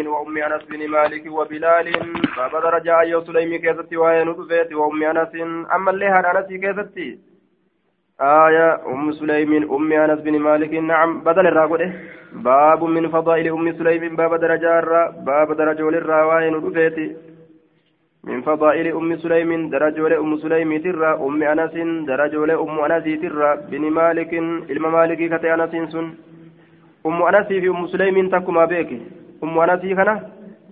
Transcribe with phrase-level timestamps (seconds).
[0.00, 1.86] وأم أنس بن مالك وبلال
[2.36, 5.34] باب درجة أيو سليم كيستي وهي نطفت وأم أنس.
[5.74, 7.18] أما اللي أنس كيستي؟
[8.20, 10.74] آية أم سليم أم أنس بن مالك.
[10.74, 11.82] نعم بدل الراقود
[12.32, 16.98] باب من فضائل أم سليم باب درجة باب درجة للرا وهي نطفت
[18.24, 21.10] من فضائل أم سليم درجة لأم سليم ترى.
[21.26, 21.74] أم أنس
[22.10, 23.50] درجة لأم أنس ترى.
[23.70, 24.32] بن مالك
[24.70, 26.06] إلما مالك كتي أنس سن.
[27.06, 28.90] أم أنس في أم سليم تكما بيك.
[29.44, 30.08] أم أنسي كان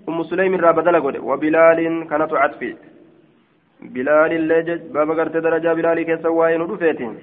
[0.08, 1.78] أم سليم را بدل قد وبلال
[2.10, 2.70] كانت عطفي
[3.94, 7.14] بلال اللي باب قرت درجة بلال كسواين ودفيتين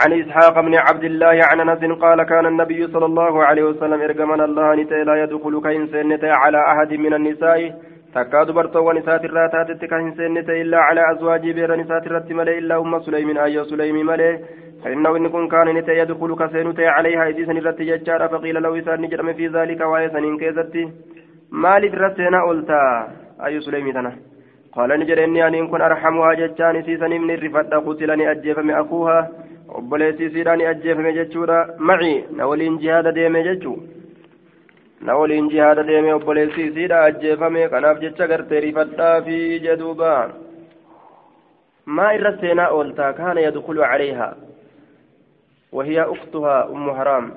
[0.00, 4.40] عن إسحاق بن عبد الله عن أنس قال كان النبي صلى الله عليه وسلم إرجمن
[4.40, 7.60] الله نتي لا يدخل كإنسان نتي على أحد من النساء
[8.14, 12.92] تكاد برتو ونسات الراتات كإنسان نتي إلا على أزواج بير نسات الرات ملي إلا أم
[13.06, 14.30] سليم أي سليم ملي
[14.82, 19.32] فإنه إن كن كان نتي يدخل كسينتي عليها إذ سنرت ججارة فقيل له إسان نجرم
[19.38, 20.82] في ذلك ويسن كيزتي
[21.62, 22.80] مالي برسينا أولتا
[23.46, 24.12] أي سليم تنا
[24.74, 29.18] قال نجر إني أن كن أرحمها ججان سيسن من الرفت قتلني أجيفم أخوها
[29.78, 33.76] obboleessii siidhaan ajjeefame jechuudha maci na waliin jihaada deeme jechuu
[35.06, 40.10] na waliin jihaada deeme obboleessii siidha ajjeefame kanaaf jecha gartee rifadhaa fi jedhuuba
[41.96, 44.28] maa irra seenaa ooltaa kaana yadkulu calayha
[45.72, 47.34] وهي أختها أم حرام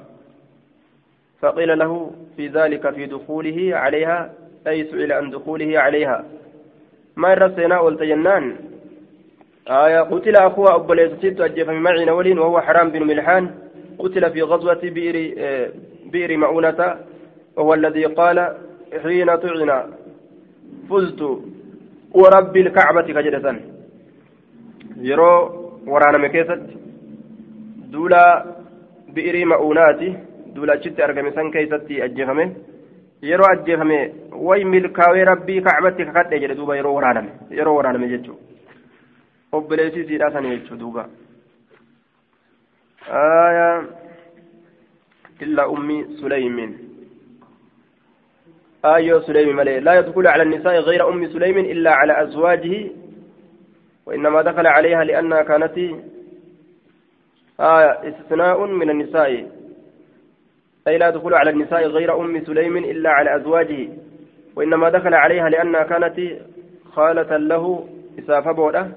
[1.42, 4.34] فقيل له في ذلك في دخوله عليها
[4.68, 6.26] أي سئل عن دخوله عليها.
[7.16, 8.56] ما الرسينا والتجنان
[9.68, 13.52] آية قتل أخوها أبو ليست أجف معي نولين وهو حرام بن ملحان.
[14.00, 15.70] قتل في غزوة بئر آه،
[16.12, 16.96] بئر مؤونة.
[17.56, 18.58] وهو الذي قال
[19.04, 19.84] حين طعن
[20.90, 21.22] فزت
[22.14, 23.56] ورب الكعبة كجدة
[24.98, 25.32] يرو
[25.88, 26.62] ورانا مكيست
[27.94, 28.22] duula
[29.14, 30.10] bi'irii ma'uunaati
[30.56, 32.46] duula achitti argame san keessatti ajjeefame
[33.30, 34.00] yeroo ajjeefame
[34.48, 38.38] way milkaawee rabbii kacbatti kakadhe jedhe duuba yeroo waraaname yeroo waraaname jechuu
[39.52, 41.06] obboleessii siidhaa sana jechuu duuba
[43.10, 43.82] آية
[45.42, 46.78] إلا أم سليم
[48.86, 52.92] آية سليم ملي لا يدخل على النساء غير أم سليم إلا على أزواجه
[54.06, 55.78] وإنما دخل عليها لأنها كانت
[57.60, 59.52] آية استثناء من النساء.
[60.88, 63.90] أي لا دخول على النساء غير أم سليم إلا على أزواجه.
[64.56, 66.20] وإنما دخل عليها لأنها كانت
[66.92, 67.88] خالة له
[68.20, 68.88] إسافة بودة.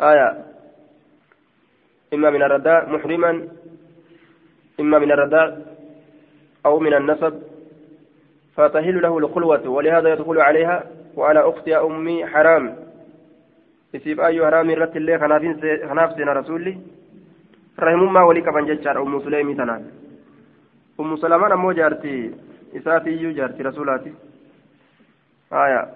[0.00, 0.44] آية.
[2.14, 3.48] إما من الرداء محرما
[4.80, 5.76] إما من الرداء
[6.66, 7.42] أو من النسب.
[8.56, 10.84] فتهل له الخلوة ولهذا يدخل عليها
[11.16, 12.76] وعلى أخت أمي حرام.
[13.94, 15.18] يسيب أي حرام رت الله
[15.88, 16.78] خناف سين رسولي.
[17.78, 19.84] Rahimummaa walii qaban jechaadha ummu suleemii tanaan.
[20.98, 22.34] Ummu salamaan ammoo jaartii
[22.72, 24.12] isaati iyyuu jaartii rasuulaati.
[25.50, 25.88] Haya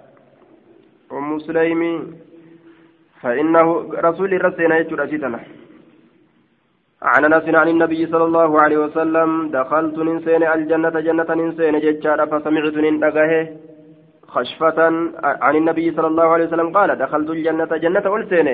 [1.10, 1.96] ummu suleemii
[3.22, 3.66] فإنه
[4.06, 5.40] رسول الرسول يجود أشيتنا
[7.02, 12.76] عن أنس عن النبي صلى الله عليه وسلم دخلت ننسين الجنة جنة ننسين ججارة فسمعت
[12.84, 13.32] ننتقه
[14.34, 14.78] خشفة
[15.46, 18.48] عن النبي صلى الله عليه وسلم قال دخلت الجنة جنة ألسين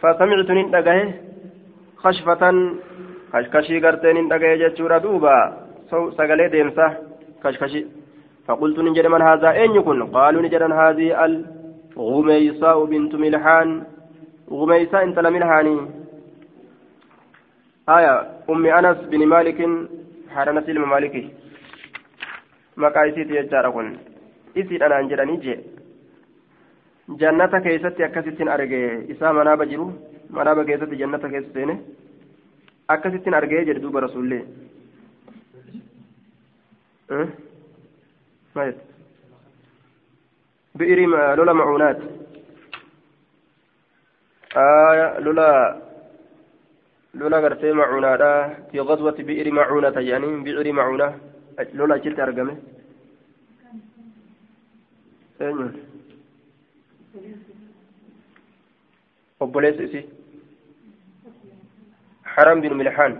[0.00, 0.98] فسمعت ننتقه
[2.06, 2.64] kashfatan
[3.36, 5.36] kashkashii garteen hin dhagaye jechuudha duuba.
[5.90, 6.90] Sagalee deemsa
[7.44, 7.86] kashkashi.
[8.46, 13.68] فقلت نجد من هذا أين يكون قالوا نجد هذه الغميساء بنت ملحان
[14.50, 15.76] غميساء انت لملحاني
[17.96, 18.14] آية
[18.50, 19.60] أم أنس بن مالك
[20.34, 21.22] حرنا سلم مالكي
[22.76, 23.86] مقايسيت يجار كن
[24.58, 25.54] إسيد أنا أنجراني جي
[27.20, 29.64] جنة كيستي أكستين أرجي إسا منابا
[30.30, 31.74] جرو manaaba keessatti jannata keessa seene
[32.94, 34.42] akkasittiin argee jedhe duuba rasuullee
[40.78, 41.98] bi'irii lola macuunaat
[45.24, 45.48] lola
[47.20, 48.30] lola gartee macuunaadha
[48.70, 51.08] fi qaswati bi'iri macuunata jedhanii bi'iri macuuna
[51.78, 52.54] lola achitti argame
[55.40, 55.72] eenyuun
[59.40, 60.04] obboleessi isii
[62.36, 63.12] حرام بن ملحان.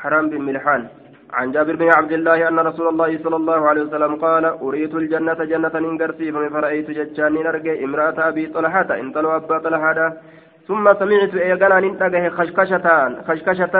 [0.00, 0.82] حرام بن ملحان.
[1.32, 5.40] عن جابر بن عبد الله أن رسول الله صلى الله عليه وسلم قال أريت الجنة
[5.52, 10.12] جنة إنقرسي فرأيت ججان نرجع امرأة أبي طلحة إن طلوا أبا طلحة
[10.68, 12.86] ثم سمعت إيقانا ننتقه خشكشة
[13.28, 13.76] خشكشة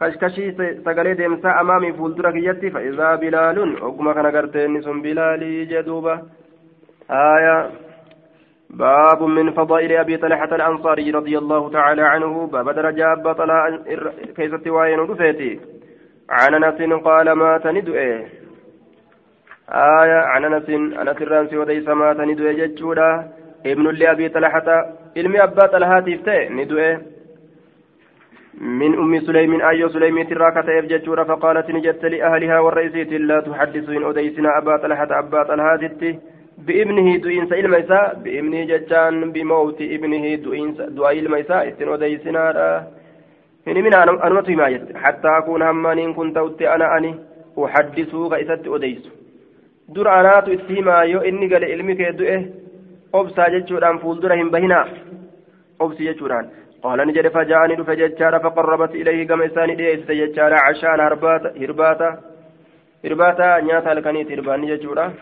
[0.00, 0.52] خشكشي
[0.84, 6.14] سقلي ديمسا أمامي فولدرك يتي فإذا بلال أقوم كان قرتين سن بلالي جدوبة.
[7.10, 7.70] آية
[8.70, 13.78] باب من فضائل أبي طلحة الأنصاري رضي الله تعالى عنه باب درجة أبا طلحة
[14.36, 15.60] كيف تواين رفيتي
[16.30, 18.26] عن أنس قال مات ندؤه
[19.70, 23.28] آية عن أنس أنس الرانسي وديس مات ندؤه جتشودا
[23.66, 24.68] ابن لأبي طلحة
[25.16, 27.00] علمي أبا طلحة تفتي ندؤه
[28.60, 34.58] من أم سليم أي سليم تراكة يفجتشورا فقالت نجت لأهلها والرئيسية لا تحدث إن أديسنا
[34.58, 35.76] أبا طلحة أبا طلحة
[36.58, 42.86] بإبنه دوئنس إلما إساء بإبنه جتان بموت إبنه دوئنس دعاء إلما إساء إتن أديسنا
[43.66, 47.14] هني من أنمت ما جت حتى أكون همان إن كنت أنا أني
[47.58, 49.10] أحدثوك إسات أديس
[49.88, 52.42] در أنات إتهما يو إني قال علمك دوئه
[53.14, 54.88] أبسا جتشوران فولدر هم بهنا.
[55.80, 56.46] أبسي جتشوران
[56.82, 62.10] قال نجد فجاءني فجتشارا فقربت إليه كما إساني ديس جتشارا عشان هرباتا هرباتا
[63.04, 65.12] هرباتا نياتا لكنيت هرباني جتشورا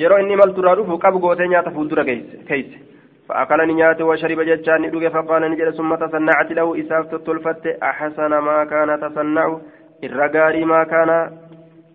[0.00, 2.92] yeroo inni malturraa dhufu qabu gootee nyaata fuuldura keeyse
[3.28, 9.00] فأكل نيات وشرب جتان ندوك فقال نجد ثم تصنعت له إساف تتلفت أحسن ما كان
[9.00, 9.58] تصنع
[10.04, 11.10] الرقاري ما كان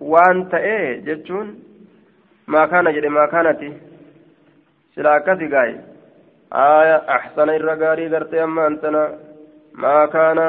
[0.02, 1.48] وانت إيه جتون
[2.48, 3.60] ما كان جد ما كانت
[4.96, 5.72] سلاكتي قاي
[6.54, 9.04] آية أحسن الرقاري قرت أما أنتنا
[9.74, 10.40] ما كان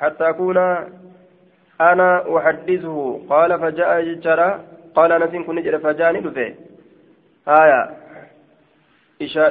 [0.00, 0.58] حتى أكون
[1.80, 4.60] أنا أحدثه قال فجاء جترا
[4.94, 6.54] قال نسين كن جد فجاني دفه
[7.48, 7.90] آية.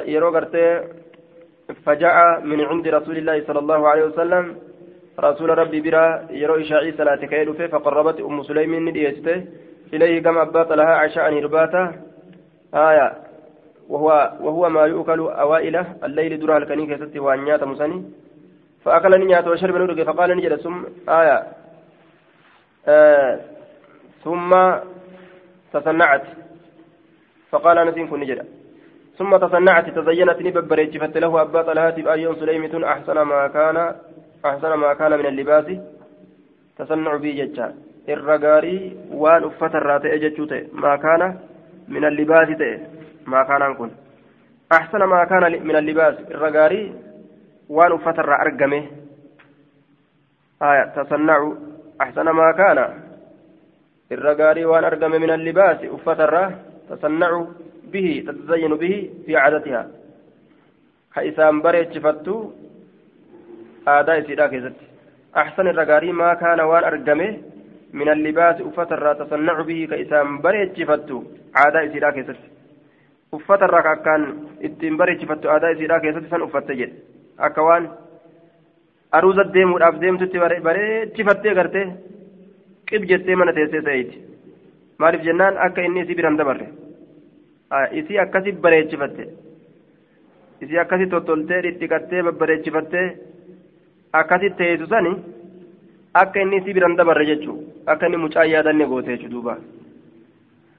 [0.06, 1.00] yeroo gartee
[1.86, 4.56] فجاء من عند رسول الله صلى الله عليه وسلم.
[5.20, 9.44] رسول ربي برا يرو إشاعي صلاة كيدوفي فقربت أم سليم نديسته
[9.94, 11.92] إليه كما أباط لها عشاء هرباتا
[12.74, 13.12] آية.
[13.88, 18.04] وهو وهو ما يؤكل أوائل الليل درها الكنيكة ستي وأنيات مسني.
[18.84, 21.46] فأكل نيات وشرب نورك فقال نجد ثم آية.
[22.88, 23.40] آه
[24.24, 24.50] ثم
[25.72, 26.22] تصنعت
[27.50, 28.46] فقال نسين كن نجد.
[29.18, 33.94] ثم تصنعت تزينت نببريج له أبا طلحة بأيون سليمة أحسن ما كان
[34.44, 35.66] أحسن ما كان من اللباس
[36.78, 37.74] تصنع به ججا.
[38.08, 40.12] الرقاري وان أفت الراتئ
[40.72, 41.38] ما كان
[41.88, 42.48] من اللباس
[43.26, 43.90] ما كان أنكن
[44.72, 46.14] أحسن ما كان من اللباس.
[46.30, 46.94] الرقاري
[47.68, 48.86] وان أفت الرأرقمه
[50.62, 50.84] آية.
[50.96, 51.52] تصنع
[52.00, 52.78] أحسن ما كان.
[54.12, 55.78] الرقاري وان من اللباس.
[55.84, 57.31] أفت الرأ تصنع
[57.93, 59.83] به تتزين به في عادتها
[61.15, 62.51] كإسام بريتش فتو
[63.87, 64.77] آداء سيدا كيست
[65.41, 67.37] أحسن الرقاري ما كان وان أرقمه
[67.93, 71.17] من اللباس أفتر تصنع به كإسام بريتش فتو
[71.65, 72.41] آداء سيدا كيست
[73.33, 73.71] أفتر
[74.05, 74.21] كان
[74.65, 76.95] ittiin bareechifattu aadaa isiidhaa keessatti san uffatte jedhe
[77.47, 77.89] akka waan
[79.17, 81.85] aruuza deemuudhaaf deemtutti bareechifattee gartee
[82.91, 84.23] qib jettee mana teessee ta'eeti
[85.00, 86.66] maaliif jennaan akka inni isii biran dabarre?
[88.00, 89.24] Isii akkasi bareechifatte.
[90.62, 93.06] Isii akkasi tottoltee dhidhiqattee babbareechifattee
[94.20, 95.12] akkasi teessu sani
[96.22, 97.56] akka inni isii biran dabarre jechuu
[97.86, 99.54] akka inni mucaa yaadanne goote jechuu duuba.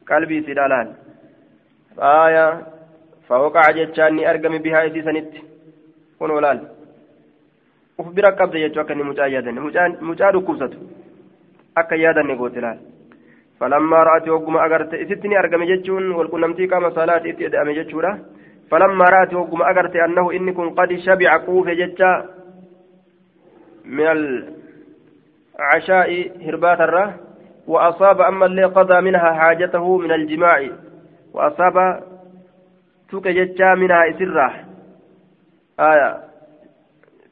[0.09, 0.89] Qalbii isii dhaalaan
[1.95, 2.45] faaya
[3.27, 5.39] fawqaca jechaan ni argame bihaa isii sanitti.
[6.19, 6.59] Kun olaal.
[7.99, 9.59] Uf bira qabde jechuu akka inni mucaa yaadanne.
[10.09, 10.77] Mucaa dhukkubsatu
[11.75, 12.77] akka yaadanne goote laal
[13.61, 18.19] فلما رأت وقم أغرت إستني أرقم جتشون والكنمتي قام صلاة إتئدأم جتشورا
[18.71, 22.25] فلما رأت وقم أغرت أنه إني كن قد شبع قوف جتشا
[23.85, 24.07] من
[25.59, 27.15] العشاء هربات الره
[27.67, 30.67] وأصاب أما اللي قضى منها حاجته من الجماع.
[31.33, 32.03] وأصاب
[33.09, 34.53] توك جتشا منها إسرة.
[35.79, 36.17] آية.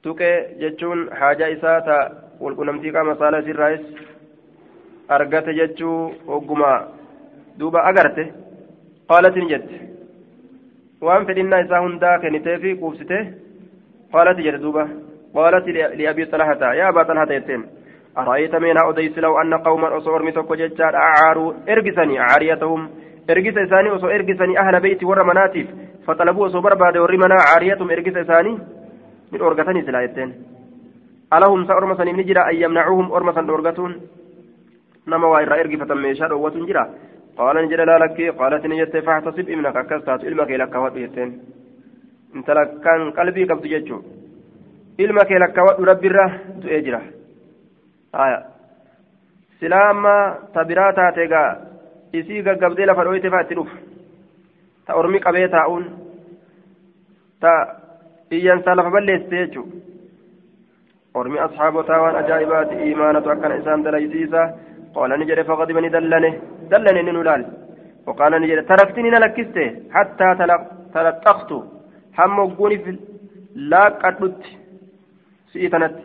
[0.03, 0.23] توك
[0.61, 1.99] جتشون حاجة إساتا
[2.39, 3.79] والكنمتي قام صلاة إسرة.
[5.09, 6.87] argate jechuu ogumaa
[7.59, 8.23] duuba agarte
[9.09, 9.75] qaalatin jette.
[11.01, 13.17] Waan fedhinnaa isaa hundaa kennitee fi quubsite
[14.11, 14.87] qaalati jedhe duuba.
[15.33, 17.63] Qaalati liabii xalahata yaa abaa xalahata jetteen.
[18.15, 22.87] Ara'ayta meenaa odeysi lahu anna qawman osoo ormi tokko jechaadha acaaruu ergisanii acaariyatahum
[23.27, 25.67] ergisa isaanii osoo ergisanii ahla beyti warra manaatiif
[26.05, 28.57] faxalabuu osoo barbaade warri manaa acaariyatum ergisa isaanii
[29.31, 30.33] ni dhoorgatanii silaa jetteen.
[31.31, 32.25] Alahum sa orma saniif ni
[37.69, 41.31] jedha laalakki qaalat ni jette faxtasib ibnaka akkas taatu ilma kee lakkaawwadhu jetteen
[42.35, 44.01] intala kan qalbii qabdu jechuu
[44.97, 46.25] ilma kee lakkaawwadhu rabbirra
[46.61, 47.01] du'ee jira
[48.13, 48.39] haya
[49.59, 50.15] silaa amma
[50.53, 51.49] ta biraa taate gaa
[52.13, 53.77] isii gaggabdee lafa dhoyte faa itti dhufu
[54.85, 55.85] ta ormi qabee taa'uun
[57.39, 57.51] ta
[58.31, 59.67] iyyansaa lafa balleessite jechuu
[61.13, 64.41] ormi asxaabotaa waan ajaa'ibaati iimaanatu akkana isaan dalaysiisa
[64.95, 66.33] قال نجري فغضب ندلنه
[66.71, 67.41] دلني ننولال
[68.07, 69.57] وقال نجري تركتني نلكست
[69.95, 70.27] حتى
[70.93, 71.51] تلطخت.
[72.19, 72.97] هم وقوني
[73.55, 74.43] لا قدت
[75.53, 75.95] سئتنت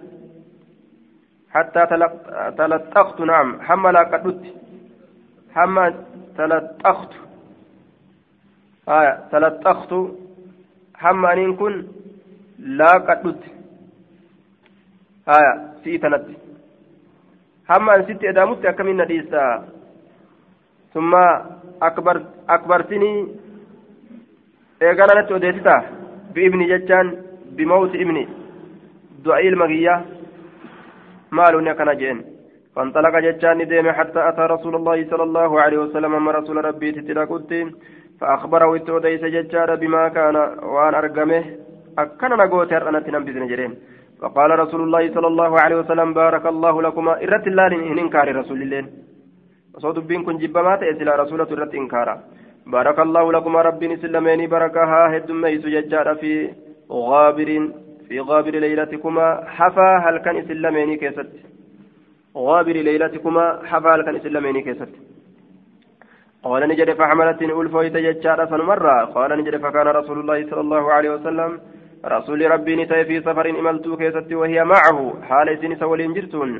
[1.54, 1.82] حتى
[2.58, 3.20] تلطخت.
[3.20, 3.48] نعم.
[3.66, 4.42] حما لا قدت
[5.54, 5.84] حما
[6.38, 7.12] تلطخت.
[8.88, 9.14] آية.
[9.32, 9.92] تلطخت.
[10.94, 11.74] حما أن كن
[12.58, 13.42] لا قدت
[15.28, 15.52] آية.
[15.84, 16.43] سيتنت.
[17.68, 19.44] حما أن ست إدامت أكمل نديسا
[20.94, 21.12] ثم
[21.82, 22.16] أكبر
[22.48, 23.12] أكبرتني
[24.82, 25.76] إيقانا نتو ديستا
[26.34, 27.06] بابن جتان
[27.56, 28.24] بموت ابني
[29.24, 29.94] دعي المغية
[31.36, 32.18] مالون كان جين
[32.76, 37.52] فانطلق جتان ديم حتى أتى رسول الله صلى الله عليه وسلم أما رسول ربي تتلاقوت
[38.20, 40.36] فأخبره التوديس جتان بما كان
[40.72, 41.44] وأن أرقمه
[41.98, 43.72] أكن نقوت أنا تنبذن جرين
[44.24, 47.12] فقال رسول الله صلى الله عليه وسلم بارك الله لكما.
[47.24, 48.84] إرت الله إن إنكار رسول الله.
[49.74, 52.14] وصوت بين كن جبما تأسل رسولة إرت إنكارا
[52.74, 56.32] بارك الله لكما ربي سلمين بركها هدم ميس ججار في
[57.10, 57.50] غابر
[58.08, 59.26] في غابر ليلتكما.
[59.56, 61.30] حفا هل كان سلمين كيست.
[62.46, 63.44] غابر ليلتكما.
[63.70, 64.92] حفا هل كان سلمين كيست.
[66.44, 68.96] قال نجد فحملت ألفويت ججار فنمرة.
[69.16, 71.50] قال نجد فكان رسول الله صلى الله عليه وسلم
[72.04, 76.50] رسول ربي نتاي في سفر إملتو كيست وهي معه حال سنس ولينجرتون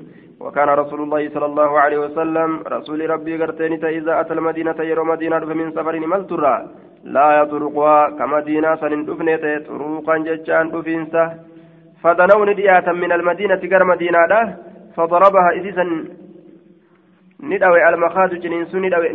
[0.41, 5.39] وكان رسول الله صلى الله عليه وسلم رسول ربي قرتين إذا أتى المدينة يرو مدينة
[5.39, 6.69] من سفر إملترا
[7.05, 11.25] لا يطرقها كمدينة سنن دفنت طرقا ججان دفنسة.
[12.03, 14.57] فدنون دياتا من المدينة قر مدينة
[14.97, 15.85] فضربها إذا
[17.41, 18.67] ندوي المخاض جنين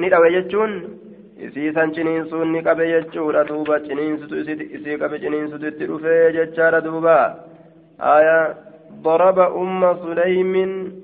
[0.04, 0.72] ندوي ججون.
[1.48, 4.36] Isiisan ciniinsuun ni qabe jechuudha duuba ciniinsutu
[4.78, 7.16] isii qabe ciniinsutu itti dhufee jechaadha duuba
[8.16, 8.40] aya
[9.04, 10.54] ضرب أم سليم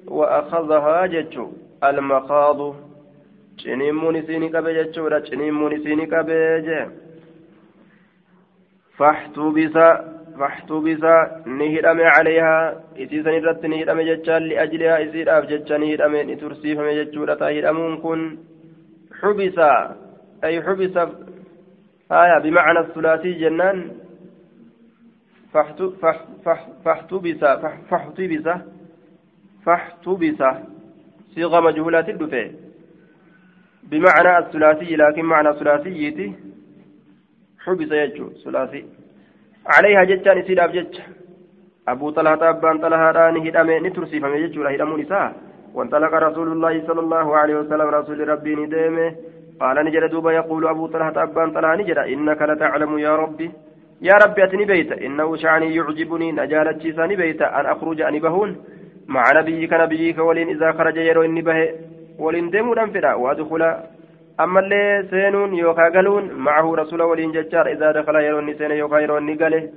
[0.08, 1.48] وأخذها جتشو
[1.84, 2.60] المخاض
[3.62, 6.86] ciniimmuun isiini qabe jechuudha ciniimmuun isiini qabee jee
[8.98, 9.86] faxtubisa
[10.40, 11.14] faxtubisa
[11.46, 12.74] ni hidhame calayhaa
[13.04, 17.98] isiisan irratti ni hidhame jechaan liajlihaa isiidhaaf jecha ni hidhame ni tursiifame jechuudha taa hidhamuun
[18.04, 18.26] kun
[19.20, 19.70] xubisa
[20.44, 20.98] أي حبس
[22.12, 23.92] آية بمعنى الثلاثي جنان
[25.54, 25.94] فاحتبس
[26.86, 28.48] فاحتبس
[29.66, 30.44] فاحتبس.
[31.36, 32.48] صيغة مجهولة الدفع
[33.84, 36.34] بمعنى الثلاثي لكن معنى ثلاثيتي
[37.60, 38.86] حبس يجو ثلاثي.
[39.66, 41.00] عليها جتان يصير أبجج
[41.88, 45.36] أبو طلحة أبان طلحة راني هدامي نترسي فمي يجو لهدامون نساء
[45.74, 49.16] وانطلق رسول الله صلى الله عليه وسلم رسول ربي نديمه
[49.60, 53.52] قال نجد دوبا يقول أبو طلحة أبان طلحة نجد إنك لتعلم يا ربي.
[54.02, 54.92] يا ربي أتني بيت.
[54.92, 57.42] إنه شعني يعجبني نجالة شيساني بيت.
[57.42, 58.52] أن أخرج أني بهون.
[59.08, 61.60] مع نبيك نبيك ولين إذا خرج يرو إني به.
[62.20, 63.64] ولين ديمو دنفدا وأدخل.
[64.40, 67.68] أما اللي سينون يوكا قالون معه رسول ولين ججار.
[67.68, 69.70] إذا دخل يرو إني سين يوكا يرو إني قاله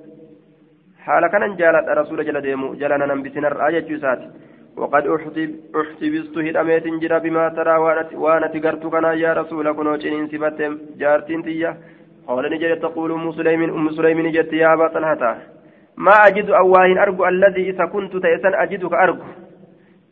[1.05, 2.75] حال كان جالت رسول جل ديمو.
[2.75, 4.21] جلنا نمبسنا الآية جسات
[4.79, 5.05] وقد
[5.81, 7.77] أحتبست هدميت جرى بما ترى
[8.25, 10.59] وأنا تقرت كنا يا رسول كنو جنين سبت
[11.01, 11.71] جارتين تيا.
[12.27, 15.23] قال نجد تقول أم سليم أم سليم نجد يا أبا طلحة.
[16.05, 19.25] ما أجد اواه أرجو الذي إذا كنت تيسن أجدك أرجو.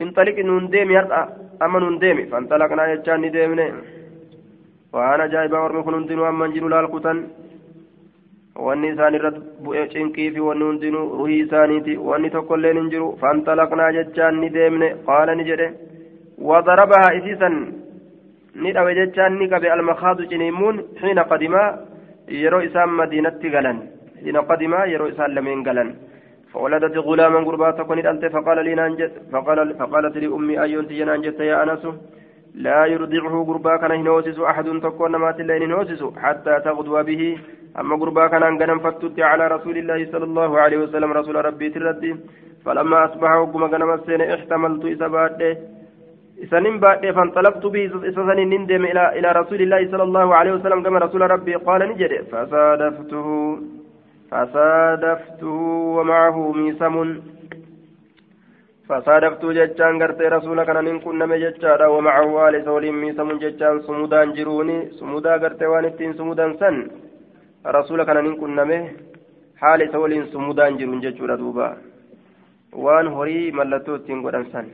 [0.02, 1.22] انطلق نون ديم يرقى
[1.62, 2.18] أما نون ديم.
[2.30, 3.66] فانطلقنا يجان ديمني
[4.92, 7.18] وأنا جايب ورمي كنون دينو أما نجلو لالقتن
[8.64, 13.90] wanni isaan irratti bu'ee cinqii fi wanni hundinuu ruhii isaaniiti wanni tokkolleen hin jiru fantalaqnaa
[13.98, 15.68] jechaan ni deemne qaala ni jedhe
[16.50, 17.58] wadarabahaa isiisan
[18.62, 21.68] ni dhawe jechaan ni qabe almakaadu ciniimuun xiina qadimaa
[22.42, 23.80] yeroo isaan madiinatti galan
[24.24, 25.96] xiina qadimaa yeroo isaan lameen galan
[26.56, 27.98] فولدت غلاما غربا تكون
[28.34, 31.84] فقال لي فقال فقالت لي امي ايون تجنانجت يا انس
[32.54, 37.22] لا يرضعه غربا كان هنوسس احد تكون مات الليل هنوسس حتى تغدو به
[37.80, 42.12] أما قربا كان أنقنا فتت على رسول الله صلى الله عليه وسلم رسول ربي تردي
[42.64, 45.40] فلما أصبح وقم غنم السنة احتملت إذا بعد
[46.44, 50.98] إسنين بعد فانطلقت به إسنين نندم إلى إلى رسول الله صلى الله عليه وسلم كما
[50.98, 52.12] رسول ربي قال نجد.
[52.32, 53.28] فصادفته
[54.30, 55.56] فصادفته
[55.96, 56.96] ومعه ميسم.
[58.88, 64.76] فصادفت جتان قرت رسول كان من كنا جتان ومعه آل سولين ميسم جتان سمودان جروني
[64.98, 66.76] سمودا قرت وانتين سمودان سن.
[69.60, 71.66] Haala isa waliin sumudaan jiruun jechuudha duuba
[72.84, 74.66] waan horii mallattoo ittiin godhan san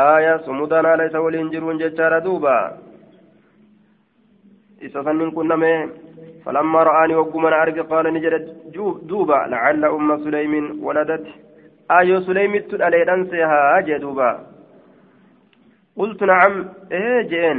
[0.00, 2.56] aayaa sumudaan haala isa waliin jiruun jechaadha duuba
[4.88, 5.74] isa san nin qunname
[6.44, 8.34] فلما رآني وقمنا أرجع قال نجد
[9.10, 10.54] دوبا لعل أم سليم
[10.86, 11.26] ولدت
[11.98, 14.30] آيو سليم تدعي أنسيها جدوبا
[15.98, 16.54] قلت نعم
[16.92, 17.58] إيه جين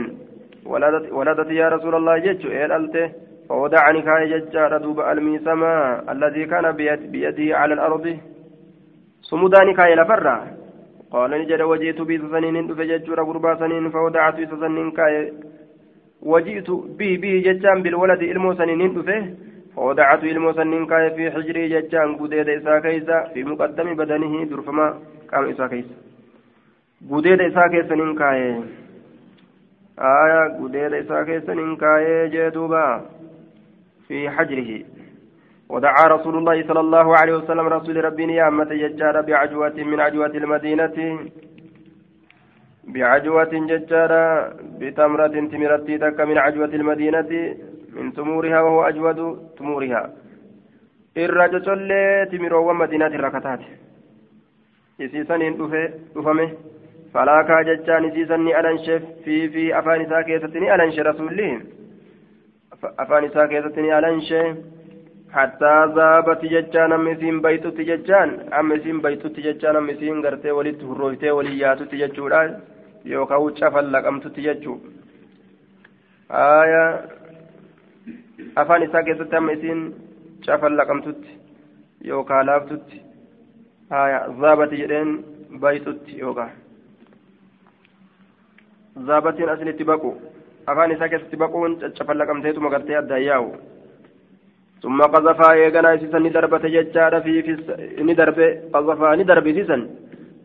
[0.71, 3.07] ولدت, ولدت يا رسول الله جدت إيه
[3.53, 5.73] فودعني كاي ججار دوب الميسما
[6.11, 8.17] الذي كان بيد بيده على الأرض
[9.21, 10.35] سموداني كاي لفرة
[11.11, 15.33] قال نجد وجئت بسنين فججر غربا سنين فودعت سنين كاي
[16.21, 16.69] وجئت
[16.99, 19.23] به به ججان بالولد إلمو سنين فيه
[19.75, 24.87] فودعت إلمو سنين كاي في حجري ججان قديد إسا كيسا في مقدم بدنه درفما
[25.31, 25.95] قام إسا كيسا
[27.11, 28.41] قديد إسا كيسا سنين كاي
[29.99, 32.29] آية قديد إسا كيسا سنين كاي
[34.07, 34.85] في حجره.
[35.69, 41.19] ودعا رسول الله صلى الله عليه وسلم رسول ربي نيامة ججارة بعجوة من عجوة المدينة
[42.83, 47.55] بعجوة ججارة بتمرة تمرتي تك من عجوة المدينة
[47.93, 49.19] من تمورها وهو أجود
[49.57, 50.13] تمورها.
[51.17, 51.61] الرجل
[52.31, 53.59] تمروا ومدينة الركتات
[55.01, 55.57] إسيسان
[56.15, 56.49] دفمه
[57.13, 60.99] فلا كاججان إسيسان ألنشف في في أفان ساكيتتني ألنش
[62.83, 64.57] رسوله أفان ساكيتتني ألنشف
[65.31, 71.95] حتى ذهبت ججان أمسين بيتوت ججان أمسين بيتوت ججان أمسين غرتي ولي تهرويتي ولي ياتوت
[71.95, 72.51] ججوران
[73.05, 74.75] يوكاو شفل لقمتوت ججو
[76.31, 76.83] آية
[78.57, 79.79] أفان إساء كيست أمسين
[80.45, 81.23] شفل لقمتوت
[82.09, 82.87] يوكا لافتوت
[83.91, 85.09] آية ذهبت جدين
[85.61, 86.47] بيتوت يوكا
[89.07, 90.15] ذهبتين أسن تبقوا
[90.69, 93.45] أفان إساء كيست تبقون شفل لقمتيتو مغرتي الداياو
[94.83, 98.39] ثم قذفا يغنى سيسا ندربة ججارة في في ندرب
[98.73, 99.77] قذفا ندرب سيسا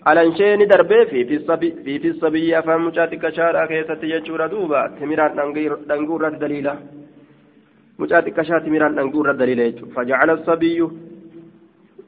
[0.08, 4.80] على شيء ندرب في في الصبي في في الصبي أفهم مشاتك شارع كيسة تججورة دوبا
[5.00, 5.32] تمرات
[5.90, 6.74] ننقورة دليلة
[7.98, 10.78] مشاتك شارع تمرات ننقورة دليلة فجعل الصبي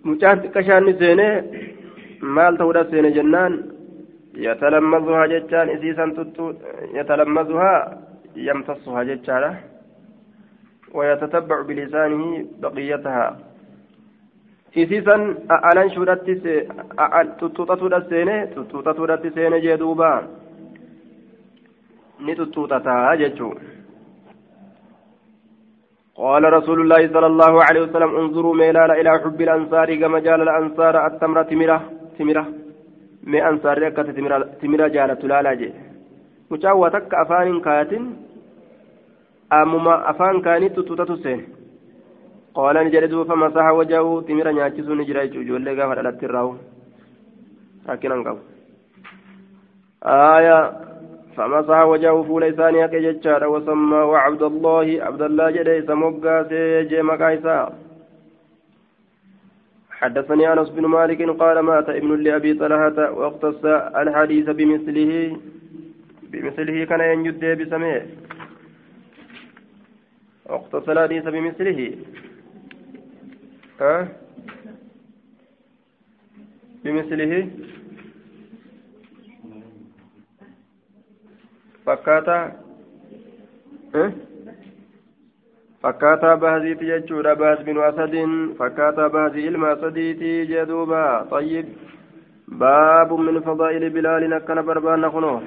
[0.04, 1.28] مشاتك شارع نسينه
[2.20, 3.52] maal ta'uudha seene jennaan?
[5.34, 6.54] Jechaan isiisan tuttu
[6.98, 7.78] yatalammazuhaa
[8.48, 9.52] yamtassuhaa jechaadha
[10.94, 13.36] ويتتبع بلسانه بقيتها
[15.94, 16.34] shuudhatti
[17.38, 20.22] tuttuuxatuudha seene tuttuuxatuudhatti seene jee duuba
[22.24, 23.54] ni tuttuuxataa jechuu
[26.20, 31.06] قال رسول الله صلى الله عليه وسلم انظروا ميلال إلى حب الأنصار كما جال الأنصار
[31.06, 31.78] التمرة تمرة
[32.18, 32.59] تمرة
[33.24, 35.72] مي أنصار ركة تمرة تمرة جالة لالا جي
[36.50, 38.04] مشاوة أفان كاتن
[39.50, 41.44] ammuma afaan kaanitti tutatu seene
[42.56, 46.52] qaala ni jedhe duuba famasaha wajahu timira nyaachisuu ni jira jechuudha ijoollee gaafa dhalatti irraahu
[47.90, 48.42] rakkinan qabu
[50.00, 50.72] آية
[51.36, 57.56] فمسح وجهه فول إساني أكي جتشار وسماه عبد الله عبد الله جدي سموغا سيجي مكايسا
[60.00, 63.64] حدثني أنس بن مالك قال مات ابن لأبي طلحة واقتص
[64.02, 65.36] الحديث بمثله
[66.32, 68.06] بمثله كان ينجد بسميه
[70.50, 71.96] اقتصر الحديث بمثله.
[73.80, 74.08] ها؟
[76.84, 77.48] بمثله.
[81.86, 82.60] فكاتا.
[85.82, 88.14] فكاتا بهزيتي جتشورا بهز بن أسد
[88.58, 91.66] فكاتا بهزي إلما أسديتي جدوبا طيب
[92.48, 95.42] باب من فضائل بلال نكن بربان نخنوه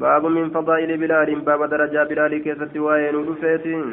[0.00, 3.84] باب من فضائل بلال باب درجة بلال كيست وين ودفيتين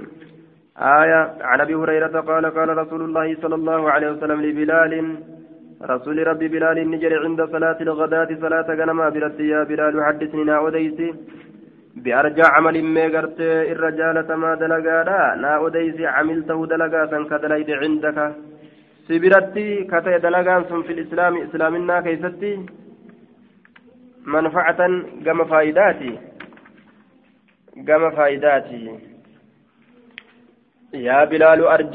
[0.77, 4.93] آية عن أبي هريرة قال قال رسول الله صلى الله عليه وسلم لبلال
[5.91, 11.09] رسول ربي بلال نجر عند صلاة الغداة صلاة غنما برد يا بلال حدثني أديسي
[12.03, 13.39] بأرجع عمل ما قرت
[13.73, 18.17] الرجال ما دلقا نا أديسي عملته دلقا كدليد عندك
[19.07, 20.55] سبرتي كتي دلقا
[20.87, 22.53] في الإسلام إسلامنا كيستي
[24.33, 24.81] منفعة
[25.25, 26.13] قام فائداتي
[27.87, 28.83] قام فائداتي
[30.93, 31.93] يا بلال أرج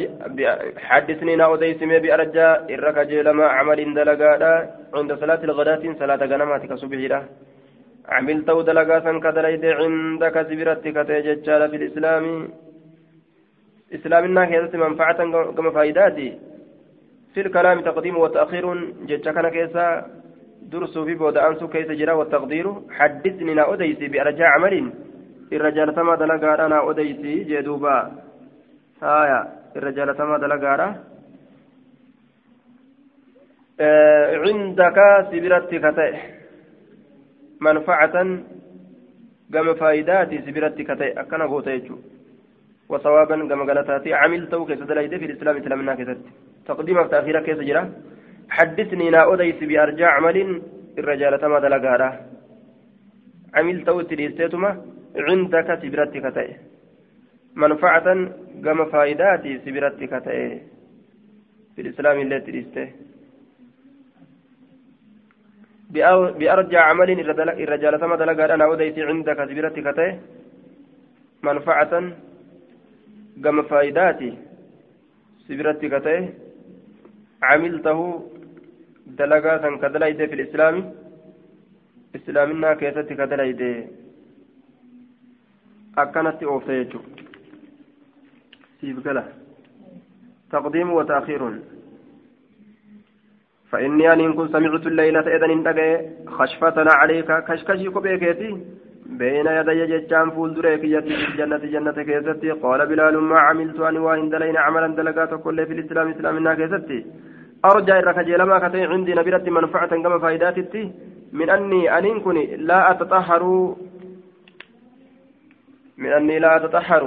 [0.89, 4.55] حدثني ناودي سمي بأرجى إرك جيلما عمل دلقادا
[4.95, 7.21] عند صلاة الغداة صلاة غنماتك صبحيرة
[8.17, 12.25] عملت دلقا كدليد عندك سبرتك تججال في الإسلام.
[13.95, 15.19] إسلامنا كيست منفعة
[15.57, 16.29] كما فائداتي.
[17.35, 18.65] في الكلام تقديم وتأخير
[19.09, 19.87] جتشكنا كيسا
[20.73, 24.93] درسوا في بود أنسو كيس جرا والتقدير حدثني أديسي بأرجاء عمل.
[25.53, 28.13] الرجال تما دلقارا نا أديسي جدوبا.
[29.03, 29.41] آية
[29.77, 30.89] الرجال تما دلقارا
[33.81, 34.37] آه
[37.67, 38.17] عندك سبرتك كتئ منفعة
[39.55, 41.97] قام فائداتي سبرتك كتئ أكنا قوتا يجو
[42.89, 46.19] وصوابا قام قالتاتي عملته كيس دلائد في الإسلام إسلامنا كيست
[46.67, 47.83] تقديمك تأخيرك كيس جرا
[48.51, 50.63] حدثني نا أديس بأرجع عمل
[50.99, 52.11] الرجال تما دلقارا
[53.55, 54.71] عملت وتريستيتما
[55.29, 56.57] عندك سبرتك تأي
[57.63, 58.07] منفعة
[58.65, 60.61] قام فائداتي سبرتك تأي
[61.75, 62.89] في الإسلام اللي تريسته
[65.93, 67.11] بأرجع عمل
[67.65, 69.99] الرجال ثم دلقا أنا وديت عندك سبيرتك
[71.43, 71.95] منفعة
[73.45, 74.31] قم فائداتي
[75.47, 75.95] سبيرتك
[77.43, 77.99] عملته
[79.07, 80.77] دلقا سن كدليت في الإسلام
[82.17, 83.63] إسلامنا كيستك كدليت
[85.99, 86.93] أكنت أوفيت
[88.81, 88.97] سيف
[90.53, 91.43] تقديم وتأخير.
[93.73, 95.91] فإني أن كنت سمعت الليلة إذن انتقى
[96.27, 98.51] خشفة عليك كشكشي كبيكيتي
[99.07, 102.51] بين يدي ججان فول دريك يتي في جنة كيستي.
[102.51, 107.07] قال بلال ما عملت أن وإن دلين عملا دلقات كل في الإسلام إسلامنا كيستي.
[107.65, 110.93] أرجع إرك لما كتي عندي نبرة منفعة كما فائداتي
[111.33, 113.43] من أني أن كني لا أتطهر.
[115.99, 117.05] من أني لا أتطهر.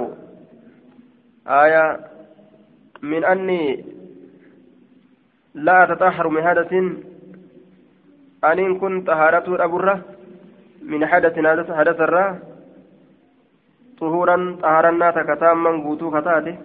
[1.48, 1.84] آية
[3.02, 3.95] من أني
[5.56, 6.72] لا أتطهر من حدث
[8.44, 10.04] أن كن طهارته أبرة
[10.82, 11.34] من حدث
[11.70, 12.38] حدث الرا
[14.00, 16.56] طهورا طهرنا تكتاما قوتو كتاته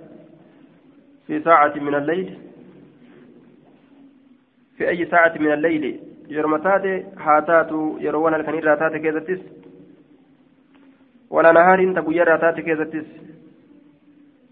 [1.28, 2.38] في ساعة من الليل.
[4.78, 9.42] في أي ساعة من الليل؟ يرمتات هاتاتو يروون الكنير راتات كيزتس.
[11.30, 13.08] ولا نهار تقوي راتات كيزتس.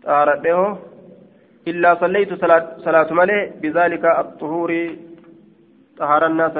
[0.03, 0.88] طهارته
[1.69, 2.31] إلا صليت
[2.85, 4.71] صلاة, ملي بذلك الطهور
[5.97, 6.55] طهر الناس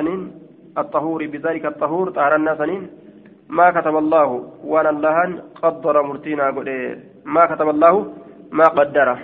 [0.77, 2.61] الطهور بذلك الطهور طهر الناس
[3.49, 4.29] ما كتب الله
[4.63, 5.17] وأنا الله
[5.63, 6.45] قدر مرتينا
[7.25, 8.13] ما كتب الله
[8.51, 9.19] ما قدره.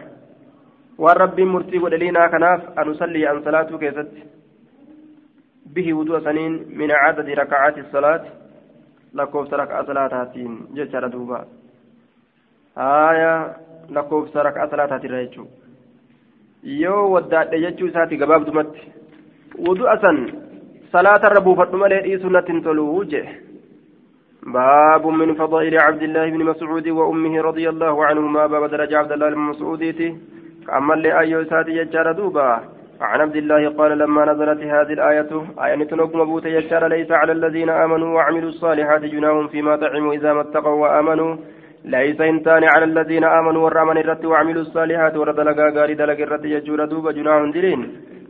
[0.98, 4.12] والرب مرتي ودلينا كناف أن أصلي عن صلاة كيست.
[5.76, 8.24] به وضوء سنين من عدد ركعات الصلاة.
[9.13, 11.45] لكوف ركعة صلاتاتين جيشارة دوبا.
[12.78, 13.36] آية
[13.89, 15.45] لكوف ركعة صلاتاتين ريتشو
[16.65, 18.91] yoo waddaadhe jechuu isaati gabaabdumatti.
[19.65, 20.21] Wudu'a san
[20.91, 23.28] salaatarra buufadhu malee dhiisuu natti hin toluu jee
[24.45, 29.30] باب من فضائل عبد الله بن مسعود وأمه رضي الله عنهما باب درجة عبد الله
[29.30, 29.84] بن مسعود
[30.67, 32.62] كما اللي أيو ساتي يجار دوبا
[33.01, 35.32] عن عبد الله قال لما نزلت هذه الآية
[35.65, 40.41] آية تنقم بوت يجار ليس على الذين آمنوا وعملوا الصالحات جناهم فيما طعموا إذا ما
[40.41, 41.36] اتقوا وآمنوا
[41.86, 46.86] ليس إنتان على الذين آمنوا والرامن الرت وعملوا الصالحات ورد لقا غاري دلق الرت يجور
[46.86, 47.82] دوب جناح دلين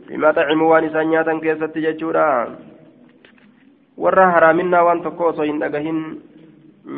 [0.08, 2.28] بما طعموا وانسان نياتا كيست يجورا
[5.28, 6.00] osoo hin dhagahin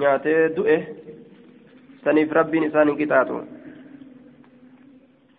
[0.00, 0.76] nyaatee du'e
[2.04, 3.38] saniif rabbiin isaan hin qixaaxu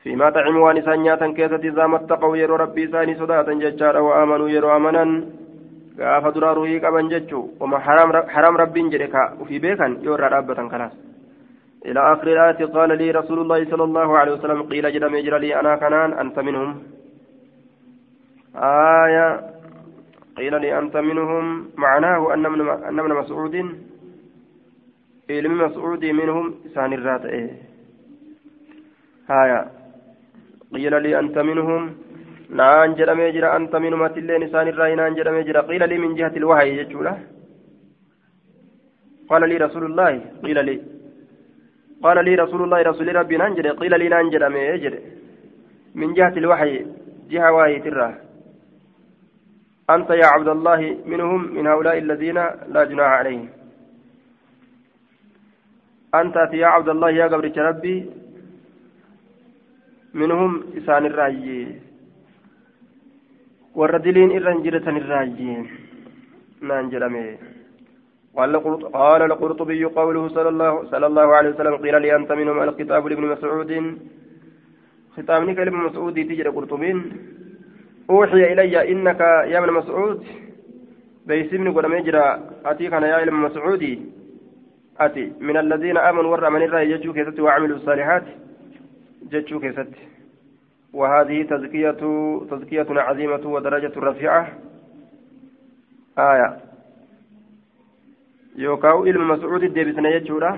[0.04, 4.48] fiimaa xacimu waan isaan nyaatan keessatti isaa mattaqaw yeroo rabbii isaanii sodaatan jechaadha wa amanuu
[4.56, 5.12] yeroo amanan
[6.00, 7.84] gaafa duraa ruhii qaban jechuu oma
[8.36, 11.09] haraam rabbiin jedhe ka ufii beekan yoo irraa dhaabbatan kanaas
[11.86, 15.60] إلى آخر الآية قال لي رسول الله صلى الله عليه وسلم قيل جرم يجرى لي
[15.60, 16.84] أنا كنان أنت منهم.
[18.56, 19.28] آية
[20.38, 21.70] قيل لي أنت منهم.
[21.78, 23.56] معناه أن من أن من مسعود
[25.30, 27.50] علم مسعود منهم سان الرات إيه.
[29.42, 29.62] آية
[30.74, 31.82] قيل لي أنت منهم.
[32.50, 34.04] نان جرم يجرى أنت منهم.
[34.04, 35.60] أتلين سان الرأي نان جرم يجرى.
[35.60, 37.18] قيل لي من جهة الوحي يجوله
[39.30, 40.99] قال لي رسول الله قيل لي
[42.04, 44.96] قال لي رسول الله رسول ربي ننجد قيل لي ننجد أجد
[45.96, 46.86] من جهة الوحي
[47.30, 48.10] جهة وحي ترى.
[49.90, 52.38] أنت يا عبد الله منهم من هؤلاء الذين
[52.74, 53.50] لا جناح عليهم.
[56.16, 57.98] أنت يا عبد الله يا قبر ربي
[60.14, 61.68] منهم إسان الراجي
[63.76, 65.54] والردلين إرنجرة الراجي
[66.62, 67.38] نانجلمي
[68.94, 73.24] قال القرطبي قوله صلى الله صلى الله عليه وسلم قيل لي أنت منهم الكتاب لابن
[73.24, 73.72] مسعود.
[75.16, 76.98] ختامني كلمة مسعود تجري قرطبين
[78.10, 79.20] أوحي إلي إنك
[79.52, 80.20] يا ابن مسعود.
[81.28, 83.84] بيسمني قد مجرى أتيك أنا يا ابن مسعود.
[85.00, 88.24] أتي من الذين آمنوا ورى من الرأي يجوا كيست وعملوا الصالحات.
[89.32, 89.94] جتشو كيست
[90.94, 92.02] وهذه تزكية
[92.52, 94.44] تزكية عظيمة ودرجة رفيعة.
[96.18, 96.69] آية.
[98.64, 100.52] Yookaan ilma mas'uudi deebisne jechuudha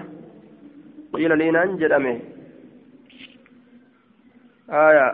[1.15, 2.13] qiila liinaan jedhame
[4.83, 5.05] aya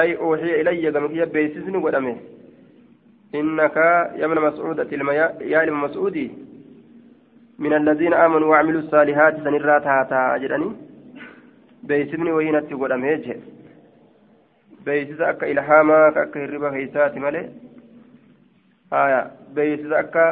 [0.00, 2.14] ay uuxiya ilayya gama kiyya beeksisni godhame
[3.40, 3.86] innaka
[4.22, 6.26] yabna mas'uudati ilma yaa ilma mas'uudi
[7.58, 10.70] من الذين آمنوا وعملوا الصالحات سنرات هاتا جدني
[12.36, 13.40] wayii natti godhamee jee
[14.84, 17.44] beeksisa akka ilhaamaa akka hirriba keeysaati malee
[18.90, 19.20] haya
[19.54, 20.24] beeksisa akka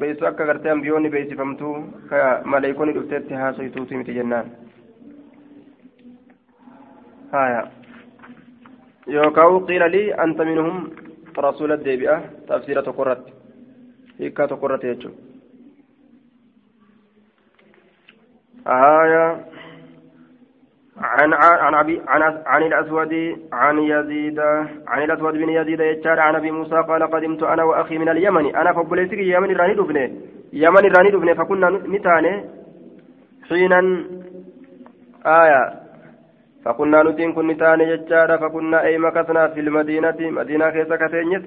[0.00, 1.74] beeysu akka gartee ambiyoonni beeksifamtuu
[2.10, 4.50] ka maleeykonni dhufteetti haasoytuuti miti jennaan
[7.32, 7.62] haya
[9.16, 10.76] yookaan qiila lii anta minhum
[11.46, 12.16] rasuula deebi'a
[12.48, 13.32] tafsiira tokko irratti
[14.18, 15.20] hiikkaa tokko irratti jechuudha
[18.64, 19.24] haya
[20.98, 24.40] عن عن أبي عن عن الأسود عن يزيد
[24.86, 28.56] عن الأسود بن يزيد يجار عن أبي موسى قال قدمت أنا وأخي من اليمن.
[28.56, 30.10] أنا فبليتك يمن راني دفنه
[30.52, 32.44] يمن راني دفنه فكنا نتاني
[33.48, 34.04] حينا.
[35.26, 35.72] آية.
[36.64, 40.16] فكنا نتين كن نتاني يجار فكنا أي مكثنا في المدينة.
[40.20, 41.42] مدينة كيس كتينيت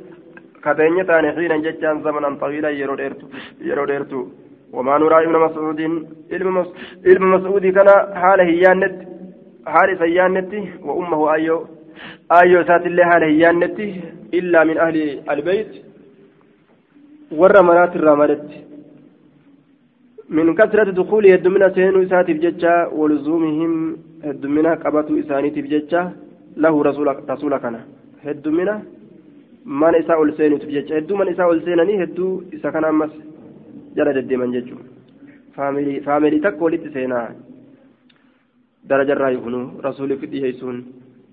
[0.64, 3.28] كتينيت أنا حينا ججان زمنا طويلا يرو ديرتو
[3.62, 4.28] يرو ديرتو
[4.74, 5.82] وما نرى ابن مسعود.
[7.06, 7.90] علم مسعود كان
[8.22, 9.17] حاله يانت.
[9.74, 11.62] haala isa yaannetti wa ummahu ayyoo
[12.40, 13.88] ayyoo isaatillee haala hin yaannetti
[14.42, 15.04] illaa min ahli
[15.36, 15.72] albeyt
[17.42, 18.64] warra manaatirraa maletti
[20.30, 23.76] min kasrati dukuulii heddumina seenuu isaatiif jecha walzuumihim
[24.30, 26.02] heddumina qabatuu isaaniitiif jecha
[26.58, 27.80] lahu rasuula kana.
[28.26, 28.82] Heddumina
[29.64, 30.96] mana isaa ol seenuutiif jecha.
[30.96, 33.12] Hedduu mana isaa ol seenanii hedduu isa kana ammas
[33.96, 34.84] jala deddeeman jechuudha.
[35.56, 37.30] Faamilii takka walitti seenaa.
[38.90, 40.78] درجة رايفون رسول في ديهيسون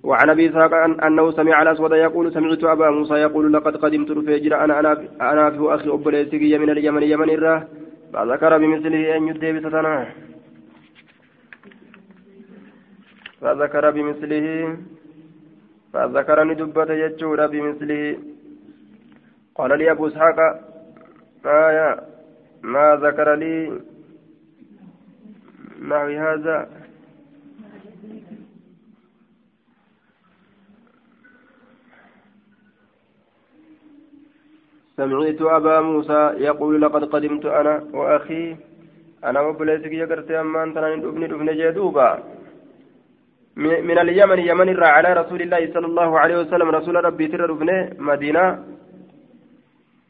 [0.03, 0.75] وعن أبي إسحاق
[1.07, 4.93] أنه سمع الاسود يقول سمعت أبا موسى يقول لقد قدمت رفيجر أنا أنا
[5.33, 7.63] أنا في أخي ابليسي من اليمن يمن الراه
[8.15, 10.07] فذكر بمثله أن يدي بستنا.
[13.41, 14.77] فذكر بمثله
[15.93, 18.19] فذكر ندبة يجور بمثله.
[19.55, 20.39] قال لي أبو إسحاق
[21.47, 22.01] آية
[22.63, 23.55] ما ذكر لي
[25.89, 26.84] نحو هذا؟
[34.97, 38.57] سمعت أبا موسى يقول لقد قدمت أنا وأخي.
[39.25, 42.09] أنا وبليتك يقرت أمان تنان ابن ابن جدوبا.
[43.57, 46.69] من اليمن يمن على رسول الله صلى الله عليه وسلم.
[46.79, 47.51] رسول ربي تر
[47.99, 48.47] مدينة.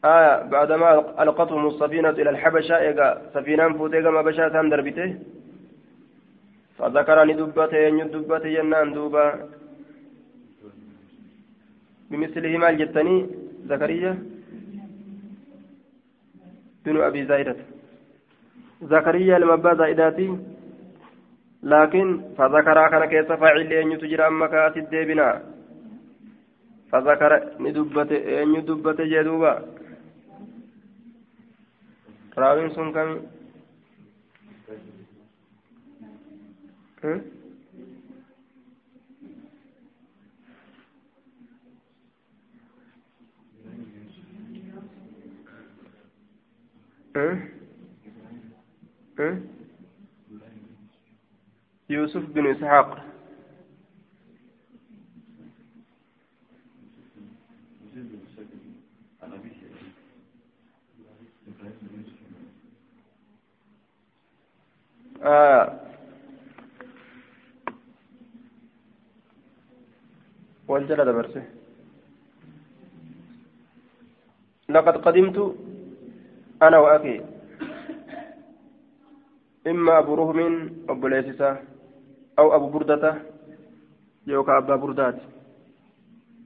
[0.05, 0.89] آية بعدما
[1.21, 5.09] ألقتهم السفينة إلى الحبشة إيقا سفينة فوتيقا ما بشا تان دربته
[6.77, 9.25] فذكرني دبته ين دبته ينان دوبا.
[12.11, 13.15] بمثله ما جتني
[13.69, 14.34] زكريا.
[16.85, 17.55] بن أبي زايدة
[18.81, 20.37] زكريا لما زائداتي
[21.63, 25.41] لكن فذكر كان كيس فاعل أن يتجرى أما كاتب ديبنا
[26.91, 29.75] فذكر ندبت أن يدبت جدوبا.
[32.35, 33.15] raawin sun kami
[51.89, 53.05] يوسف بن إسحاق.
[65.23, 65.79] آه.
[70.67, 71.45] والجلد برسه
[74.69, 75.64] لقد قدمت
[76.61, 77.21] أنا وأخي.
[79.67, 81.57] إما أبو رهم أبو ليسسة
[82.39, 83.15] أو أبو بردة
[84.27, 85.15] يوكا أبا بردات.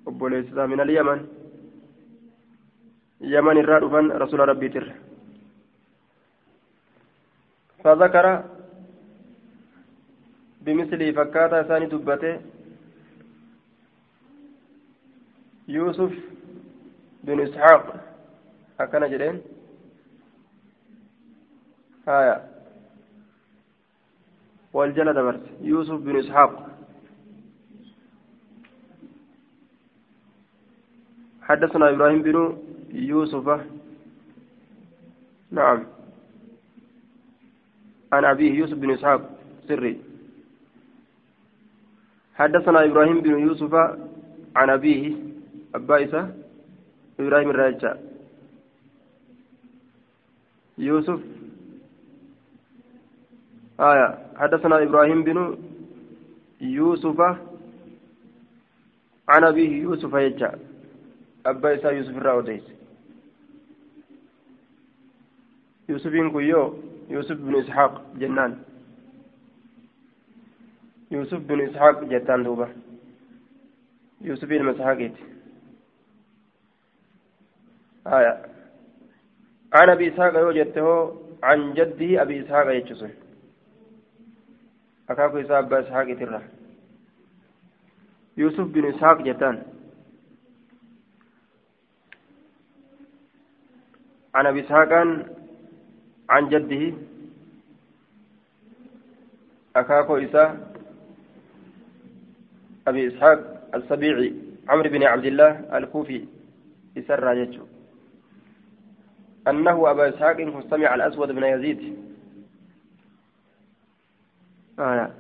[0.08, 1.28] أبو ليسسة من اليمن.
[3.22, 4.94] يمن الرادفا رسول ربي تر.
[7.84, 8.44] فذكر
[10.62, 12.42] بمثله فكاتا ثاني دبته.
[15.68, 16.14] يوسف
[17.24, 17.86] بن إسحاق.
[18.80, 19.59] هكذا جرين.
[22.08, 22.50] هايا
[24.74, 26.70] والجلد برس يوسف بن إسحاق.
[31.42, 32.58] حدثنا إبراهيم بن
[32.92, 33.66] يوسف.
[35.52, 35.86] نعم.
[38.14, 40.02] عن أبيه يوسف بن إسحاق سري.
[42.36, 43.74] حدثنا إبراهيم بن يوسف
[44.56, 45.16] عن أبيه
[45.76, 45.98] أبا
[47.20, 47.96] إبراهيم الراجع
[50.78, 51.20] يوسف
[53.80, 54.18] آية.
[54.36, 55.58] حدثنا إبراهيم بن
[56.62, 57.20] يوسف.
[59.30, 60.54] عن أبيه يوسف يجع
[61.46, 62.64] أبا إسا يوسف الراوديس
[65.90, 66.74] يوسف كيو
[67.10, 68.60] يوسف بن إسحاق جنان.
[71.12, 72.68] يوسف بن إسحاق جتان دوبا.
[74.22, 75.12] يوسف بن إسحاق
[78.08, 78.46] آية.
[79.74, 81.16] عن أبي إسحاق يوجدته.
[81.44, 83.10] عن جده أبي إسحاق يجسن
[85.10, 86.42] أكاكو إسحاق أبا إسحاق ترى
[88.38, 89.64] يوسف بن إسحاق جتان
[94.36, 94.94] عن أبي إسحاق
[96.30, 96.94] عن جده
[99.76, 100.74] أكاكو إسحاق
[102.88, 104.34] أبي إسحاق السبيعي
[104.70, 106.26] عمرو بن عبد الله الكوفي
[106.98, 107.66] إسر يجو
[109.48, 110.38] أنه أبا إسحاق
[110.70, 112.09] سمع الأسود بن يزيد
[114.80, 115.12] آه.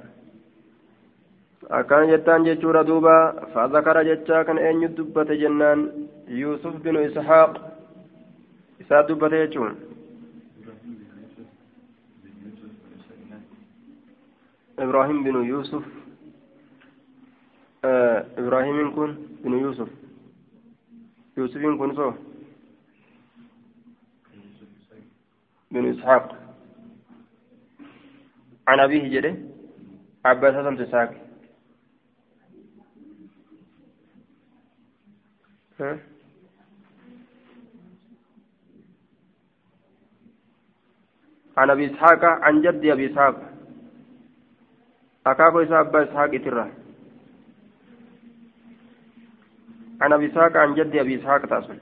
[1.63, 7.51] أكان جتان جتشورا دوبا فذكر جتشا كان أين يدبت جنان يوسف بن إسحاق
[8.81, 9.75] إسحاق دبت جتشون
[14.79, 15.83] إبراهيم بن يوسف
[17.85, 19.11] آه إبراهيم كن
[19.43, 19.89] بن يوسف
[21.37, 22.13] يوسف كن صو
[25.71, 26.25] بن إسحاق
[28.67, 28.79] عن
[30.25, 31.29] عباس حسن تساك
[41.57, 43.53] عن أبي إسحاق عن جد أبي إسحاق.
[45.27, 46.71] أكاكو إسحاق أبا إسحاق إتره
[50.01, 51.77] عن أبي إسحاق عن جد أبي إسحاق تاسم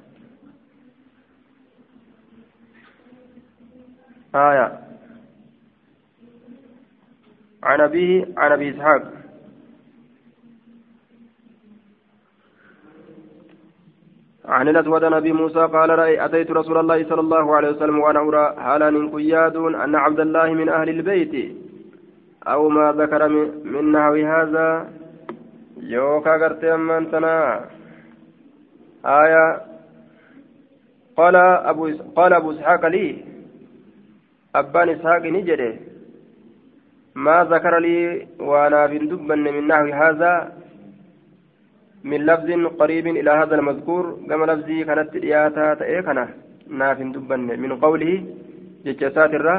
[4.35, 4.86] آية.
[7.67, 9.03] عن أبيه عن أبي إسحاق.
[14.45, 18.55] عن الأسود نبي موسى قال رأي أتيت رسول الله صلى الله عليه وسلم وأنا أرى
[18.57, 21.55] هالا قياد أن عبد الله من أهل البيت.
[22.47, 23.27] أو ما ذكر
[23.73, 24.89] من نحو هذا؟
[25.77, 27.65] يوكا قرت أمانتنا
[29.05, 29.61] آية
[31.17, 31.35] قال
[31.71, 31.83] أبو
[32.15, 33.25] قال أبو إسحاق لي.
[34.55, 35.86] أبان إسحاق نجده.
[37.25, 37.97] ما ذكر لي
[38.49, 40.33] وأنا في دبن من نحو هذا
[42.09, 42.49] من لفظ
[42.79, 46.25] قريب إلى هذا المذكور كما لفظي كانت إياتا تأيكنا
[46.79, 47.41] ناف دبن.
[47.63, 48.13] من قوله
[48.85, 49.57] ججسات الره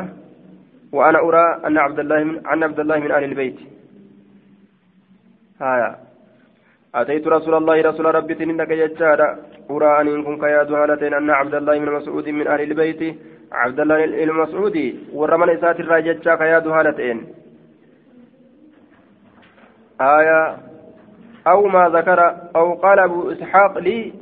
[0.97, 3.59] وأنا أرى أن عبد الله من أن عبد الله من أهل البيت.
[5.61, 5.91] هايا
[6.95, 9.29] أتيت رسول الله رسول ربي تنك يجارا
[9.71, 13.03] أرى أن إن كنت يا هالتين أن عبد الله من مسعود من أهل البيت.
[13.53, 17.19] عبد الله المسعودي ورمن إسات الراججا كيا هالتين
[20.01, 20.59] آية
[21.47, 22.21] أو ما ذكر
[22.57, 24.13] أو قال أبو إسحاق لي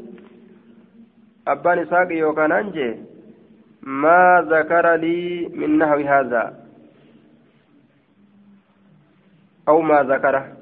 [1.48, 2.96] أبان إسحاق يوكان أنجي
[3.82, 6.66] ما ذكر لي من نحو هذا.
[9.68, 10.56] أو ما ذكره.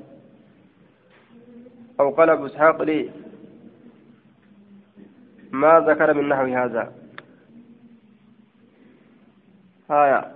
[2.01, 3.11] أو قال أبو إسحاق لي
[5.53, 6.93] ما ذكر من نحو هذا.
[9.91, 10.35] آية.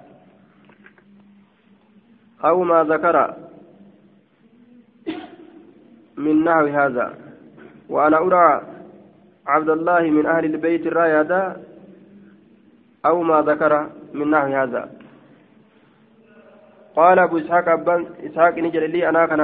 [2.45, 3.48] أو ما ذكر
[6.25, 7.07] من نحو هذا.
[7.89, 8.49] وأنا أرى
[9.47, 11.33] عبد الله من أهل البيت الراية
[13.09, 13.73] أو ما ذكر
[14.19, 14.83] من نحو هذا.
[16.97, 19.41] قال أبو إسحاق أبان إسحاق نجد لي أنا كان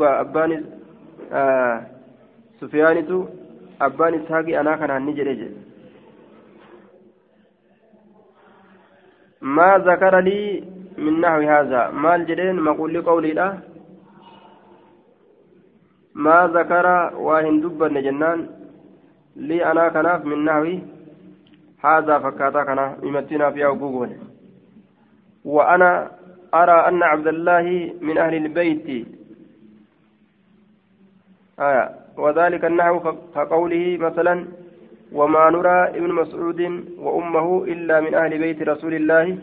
[0.00, 0.52] gaa abbaan
[2.60, 3.18] sufiyaanitu
[3.86, 5.64] abbaan ishaaqi anaa kanaan ni jedhe jedhe
[9.56, 10.64] ما ذكر لي
[10.98, 11.90] من نحو هذا.
[11.90, 13.32] مال جدين مقول لقولي
[16.14, 16.86] ما ذكر
[17.26, 18.40] واهن دبا جنان.
[19.36, 20.64] لي أنا كناف من نحو
[21.84, 22.86] هذا فكاتا كنا.
[23.02, 24.10] يمتنا في أبوغون
[25.44, 26.10] وأنا
[26.54, 27.66] أرى أن عبد الله
[28.00, 28.86] من أهل البيت.
[31.60, 31.84] آية.
[32.16, 32.96] وذلك النحو
[33.34, 34.34] كقوله مثلا
[35.12, 36.60] وما نرى ابن مسعود
[36.98, 39.38] وأمه إلا من أهل بيت رسول الله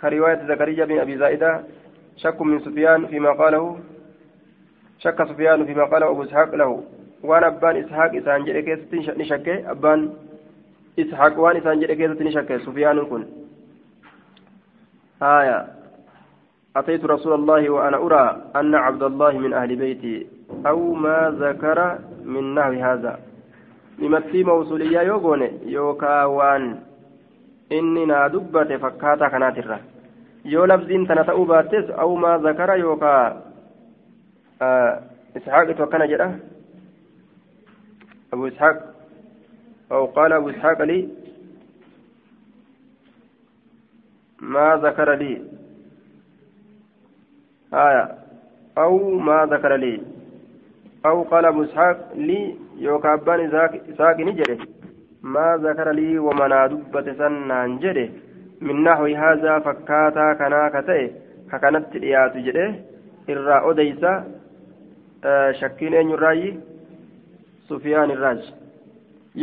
[0.00, 1.60] كرواية زكريا بن أبي زائدة
[2.16, 3.78] شك من سفيان فيما قاله
[4.98, 6.82] شك سفيان فيما قاله أبو إسحاق له.
[7.22, 8.12] وأنا أبان إسحاق
[8.46, 10.12] جري كيست نشك أبان
[10.98, 13.24] إسحاق وأن إسان جري كيست نشك سفيان كن.
[15.22, 15.66] آية.
[16.76, 20.26] أتيت رسول الله وأنا أرى أن عبد الله من أهل بيتي
[20.66, 23.18] أو ما ذكر من نحو هذا.
[23.98, 26.78] لمتي موصولية يوغون يوكا وان
[27.72, 29.78] نادبت فكاتا كانت الرا
[30.44, 33.42] يو لفظين تنتأو باتس أو ما ذكر يوكا
[34.62, 35.02] آه
[35.36, 36.40] إسحاق توكنا جدا
[38.32, 38.94] أبو إسحاق
[39.92, 41.08] أو قال أبو إسحاق لي
[44.40, 45.42] ما ذكر لي
[47.74, 48.18] آية
[48.78, 50.02] أو ما ذكر لي
[51.06, 53.40] أو قال أبو إسحاق لي يوكابان
[53.90, 54.75] إسحاق نجري
[55.34, 58.06] ما ذكر لي ومنا دبة سنان جري
[58.66, 61.02] من نحو هذا فكاتا كنا كتئ
[61.50, 62.66] ككنت ريات جري
[63.32, 64.10] irraa odeysa
[65.60, 66.50] shakkiin eenyurraayi
[67.68, 68.42] sufiyaan irraaj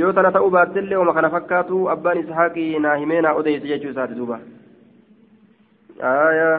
[0.02, 4.20] yoo tana ta'uu baattellee wama kana fakkaatu abbaan ishaaqii naa himee naa odeyse jechuu isaati
[4.22, 4.40] duuba
[6.04, 6.52] آية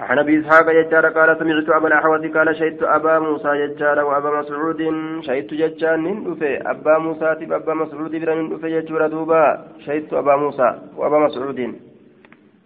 [0.00, 4.80] عن أبي إسحاق ججار قال سمعت أبا الاحوص قال شهدت أبا موسى ججار وأبا مسعود.
[5.26, 9.44] شهدت ججار نندفه أبا موسى تب أبا مسعود بن نندفه ججور دوبا.
[9.84, 11.60] شهدت أبا موسى وأبا مسعود.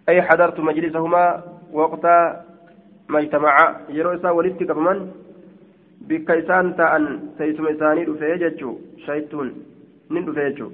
[0.08, 1.24] أي حضرت مجلسهما
[1.72, 2.04] وقت
[3.08, 4.98] ما اجتمعا يروي ولدت كفمن
[6.10, 7.04] isaan ta'an
[7.38, 8.74] teessuma isaanii dhufee jechuu
[9.06, 9.48] shaytuun
[10.10, 10.72] nin dhufe jechuu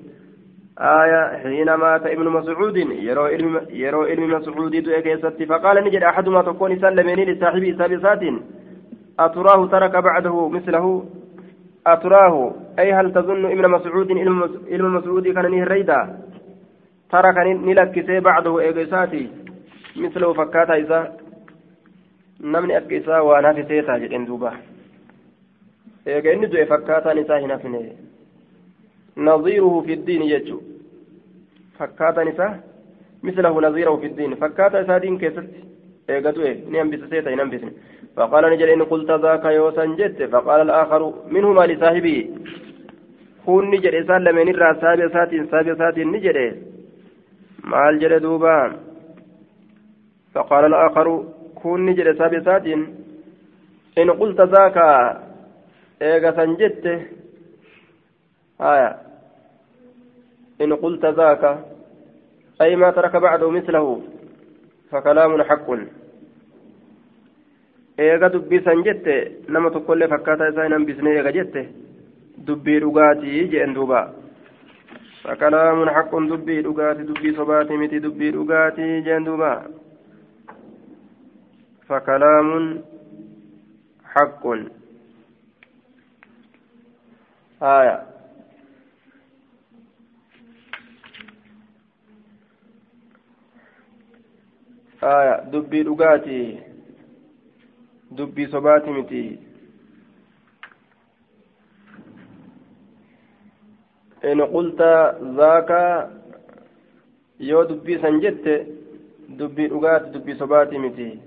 [0.81, 6.81] آية حين مات ابن مسعود يرو علم يرو علم مسعود كيستي فقال نجد أحدما تكون
[6.81, 8.23] سلمني لصاحبي سابسات
[9.19, 11.05] أتراه ترك بعده مثله
[11.87, 14.13] أتراه أي هل تظن ابن مسعود
[14.73, 16.01] علم مسعود كان نهريدا
[17.11, 19.29] ترك نلك بعده إيقساتي
[19.97, 21.13] مثله فكاتا إذا
[22.41, 24.53] نمني أكيسا وأنا في سيتا جئن دوبا.
[26.07, 27.81] eega inni du'e fakkaataan isaa hin hafne
[29.17, 30.61] نظيره في الدين يجو.
[31.79, 32.61] فكاتا نساء
[33.23, 34.35] مثله نظيره في الدين.
[34.35, 35.45] فكاتا سادين كيست
[36.11, 37.71] ايغتو إيه نيم بسيتا ينم بسن
[38.17, 40.23] فقال نجل إن قلت ذاك يوسا جت.
[40.23, 42.31] فقال الآخر منهما لصاحبه
[43.47, 46.57] كون نجل اسال لمن الرا سابي ساتين سابي ساتين نجل
[47.65, 48.77] مال جل دوبا.
[50.35, 51.07] فقال الآخر
[51.55, 52.81] كون نجل سابي ساتين.
[53.99, 54.79] إن قلت ذاك
[56.01, 56.93] eega san jette
[58.61, 58.91] haya
[60.61, 61.51] in qulta zaaka
[62.61, 63.93] ay ma taraka bacdahu mislahu
[64.93, 65.83] fakalaamun haqqun
[68.07, 69.15] eega dubbii san jette
[69.49, 71.63] nama tokkollee fakkaataa isaa hin hambisne eega jette
[72.47, 74.03] dubbii dhugaatii jeen duuba
[75.23, 79.53] fakalaamun haqqun dubbii dhugaati dubbii sobaati miti dubbii dhugaatii jeen duuba
[81.89, 82.69] fakalaamun
[84.17, 84.69] haqqun
[87.63, 88.10] آية
[95.03, 96.59] آية دبي لغاتي.
[98.11, 99.39] دبي صباتي متي.
[104.25, 104.81] إن قلت
[105.41, 105.71] ذاك
[107.41, 108.67] يو دبي سنجت
[109.29, 111.19] دبي لغات دبي صباتي متي.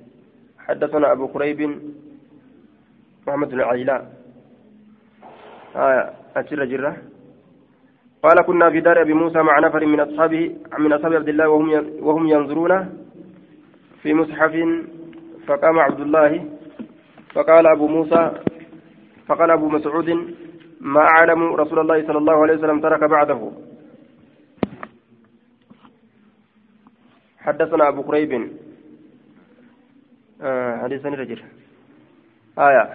[0.58, 1.60] حدثنا أبو قريب
[3.28, 4.04] محمد بن عيلان
[5.76, 6.98] آية أشر جرة.
[8.24, 11.70] قال كنا في دار أبي موسى مع نفر من أصحابه من أصحاب عبد الله وهم
[12.00, 13.03] وهم ينظرون
[14.04, 14.54] في مصحف
[15.48, 16.46] فقام عبد الله
[17.34, 18.32] فقال أبو موسى
[19.28, 20.36] فقال أبو مسعود
[20.82, 23.52] ما أعلم رسول الله صلى الله عليه وسلم ترك بعده.
[27.40, 28.52] حدثنا أبو قريب
[30.42, 31.42] آه حديث رجل.
[32.60, 32.90] آية.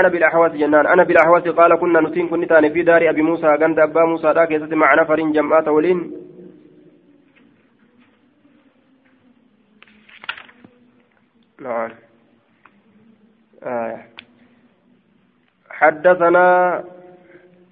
[0.00, 0.86] أنا بالأحواس جنان.
[0.86, 4.94] أنا بالأحواس قال كنا نتين كنتان في دار أبي موسى عند أبا موسى ذاك مع
[5.02, 6.25] نفر جمعات ولين.
[11.66, 11.90] نعم.
[13.62, 13.98] آه.
[15.70, 16.84] حدثنا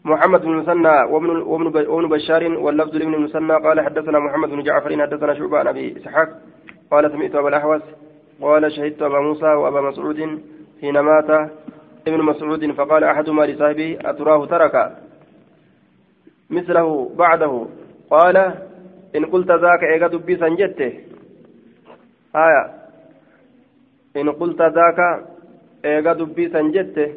[0.04, 5.34] محمد بن المثنى وابن وابن بشار واللفظ لابن المثنى قال حدثنا محمد بن جعفر حدثنا
[5.34, 6.28] شعبان أبي إسحاق
[6.90, 7.82] قال سمعت أبا الأحوص
[8.42, 10.42] قال شهدت أبا موسى وأبا مسعود
[10.80, 11.30] حين مات
[12.08, 14.96] ابن مسعود فقال أحدهما لصاحبه أتراه ترك
[16.50, 17.66] مثله بعده؟
[18.10, 18.36] قال
[19.16, 20.92] إن قلت ذاك إيغا دبي سنجته
[22.36, 22.83] آية.
[24.16, 25.00] إن قلت ذاك
[25.84, 27.08] إيغا دبي سنجته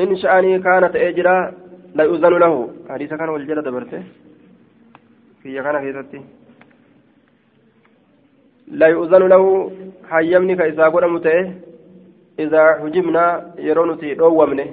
[0.00, 1.52] إن شأني كانت إجرا
[1.94, 2.54] لا يؤذن له.
[2.88, 4.02] حديث كان والجلد دبرته
[5.42, 6.20] في كان في
[8.68, 9.44] لا يؤذن له.
[10.10, 11.52] حيمني كإذا قد متئه
[12.38, 13.24] إذا حجبنا
[13.58, 14.66] يرونتي دومنه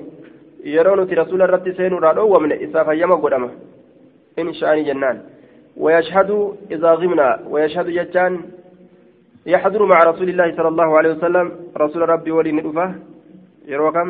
[0.63, 3.49] يرونتي رسول الرب سينورا دومنه إذا فيما قدما
[4.39, 5.17] إن شاء جنان.
[5.77, 6.31] ويشهد
[6.71, 7.29] إذا غمنا.
[7.51, 8.33] ويشهد جتان
[9.45, 11.47] يحضر مع رسول الله صلى الله عليه وسلم.
[11.77, 12.95] رسول ربي ولي ندفه.
[13.65, 14.07] يروكم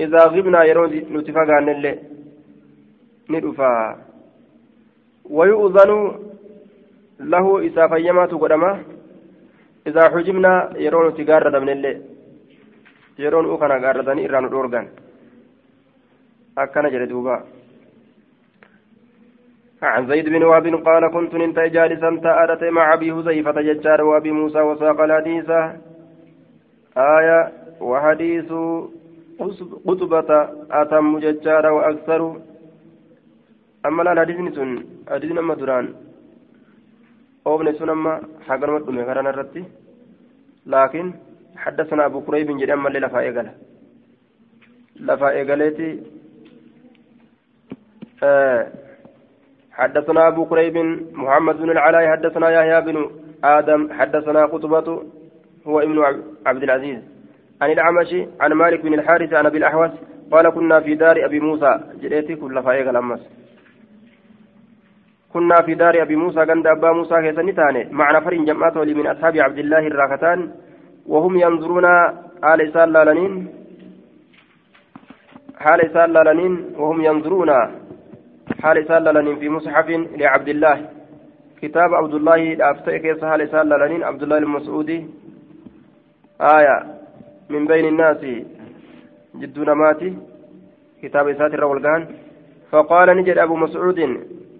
[0.00, 1.98] إذا غبنا يرون نتفاق عن اللي
[3.30, 3.96] ندفه.
[5.30, 5.90] ويؤذن
[7.20, 8.82] له إذا فيما تقدما
[9.86, 11.82] إذا حجبنا يرون تجارة من
[13.58, 14.86] kana gaarratanii irraa nu dhoorgan
[16.56, 17.42] akkana jedhe duuba
[19.82, 24.60] عن زيد بن وهب قال كنت انت جالسا تأرت مع أبي حذيفة ججار وأبي موسى
[24.60, 25.50] وساق الحديث.
[26.96, 28.50] آية وحديث
[29.86, 30.30] قطبة
[30.70, 32.22] أتم ججار وأكثر.
[33.86, 34.70] أما الحديث سن
[35.10, 35.86] حديث أما دران.
[37.48, 39.62] oofne sun amma haganuma dhume karana irratti
[40.66, 41.08] laakiin
[41.58, 43.52] حدثنا أبو كريب جري أما اللي لفا إيقلا
[44.96, 46.02] لفا إيقاليتي
[48.22, 48.62] آه
[49.78, 50.76] حدثنا أبو كريب
[51.12, 53.10] محمد بن العلاء حدثنا يحيى بن
[53.44, 55.02] آدم حدثنا قطبة
[55.66, 56.04] هو ابن
[56.46, 56.98] عبد العزيز.
[57.62, 59.90] عن الأعمش عن مالك بن الحارث عن أبي الأحوص
[60.30, 61.80] قال كنا في دار أبي موسى.
[62.02, 63.20] جريتي كل فايق الأمس.
[65.32, 66.40] كنا في دار أبي موسى.
[66.40, 70.50] عند أبا موسى كيسنتان مع نفر جمعات من أصحاب عبد الله الراكتان
[71.06, 71.86] وهم ينظرون
[72.42, 73.48] حال إسال لالنين
[75.58, 77.50] حال إسال لالنين وهم ينظرون
[78.62, 79.88] حال إسال لالنين في مصحف
[80.20, 80.78] لعبد الله
[81.62, 85.06] كتاب عبد الله الأفتئ كيس حال إسال لالنين عبد الله المسعودي.
[86.40, 86.76] آية
[87.50, 88.22] من بين الناس
[89.34, 90.16] جدون ماتي.
[91.02, 92.06] كتاب إسات الرولقان
[92.70, 93.98] فقال نجد أبو مسعود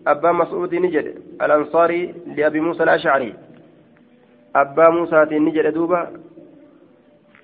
[0.06, 1.06] أبا مسعود نجد
[1.42, 3.34] الأنصاري لأبي موسى الأشعري.
[4.56, 6.00] أبا موسى نجد دوبا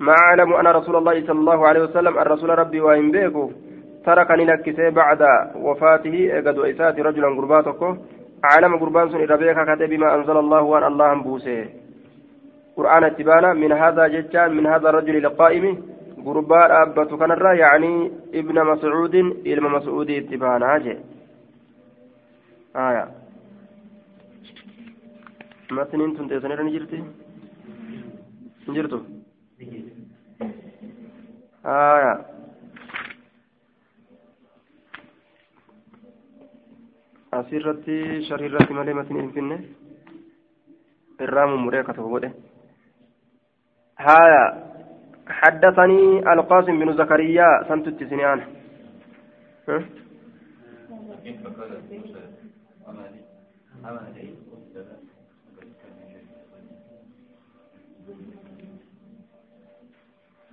[0.01, 3.53] ما أعلم أن رسول الله صلى الله عليه وسلم الرسول ربي وإن بيكو.
[4.07, 5.23] تركني لكسي بعد
[5.55, 6.43] وفاته.
[6.47, 7.83] قد وإسات رجلا قرباتك
[8.45, 11.69] أعلم قربان سن ربيك كتب بما أنزل الله وأن الله بوسه.
[12.77, 15.65] قرآن اتبانا من هذا ججان من هذا الرجل القائم
[16.27, 19.15] قربان أبت كنرا يعني ابن مسعود
[19.47, 20.97] إلما مسعود اتبانا جي.
[22.77, 23.05] آية.
[25.71, 27.05] متنين تنتظر نجرتي؟
[28.69, 29.01] نجرتو.
[31.67, 32.34] آية.
[37.39, 37.97] Asirratti
[38.29, 39.57] shariirratti malee matin hin finne
[41.21, 42.31] irraa mummuree akka ta'u godhe
[43.99, 44.45] haya
[45.29, 48.41] حدثني القاسم بن زكريا سنت سنيان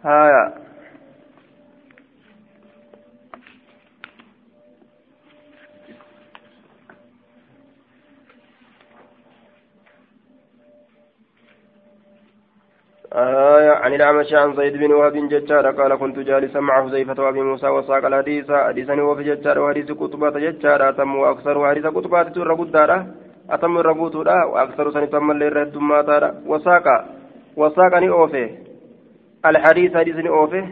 [0.03, 0.70] هايا
[13.14, 17.68] آية عن الأعمش عن زيد بن وهب ججار قال كنت جالسا مع حذيفة وأبي موسى
[17.68, 18.51] وساق الحديث.
[18.51, 20.89] حديثا وفي ججار وحديث كتبة ججار.
[20.89, 23.07] أتم وأكثر حديث كتبة تر قدارة
[23.49, 26.88] أتم الرقوتورا وأكثر سنتم الليل ردماتارا وساق.
[27.57, 28.49] وساقني أوفي.
[29.45, 30.64] الحديث حديثني أوفي.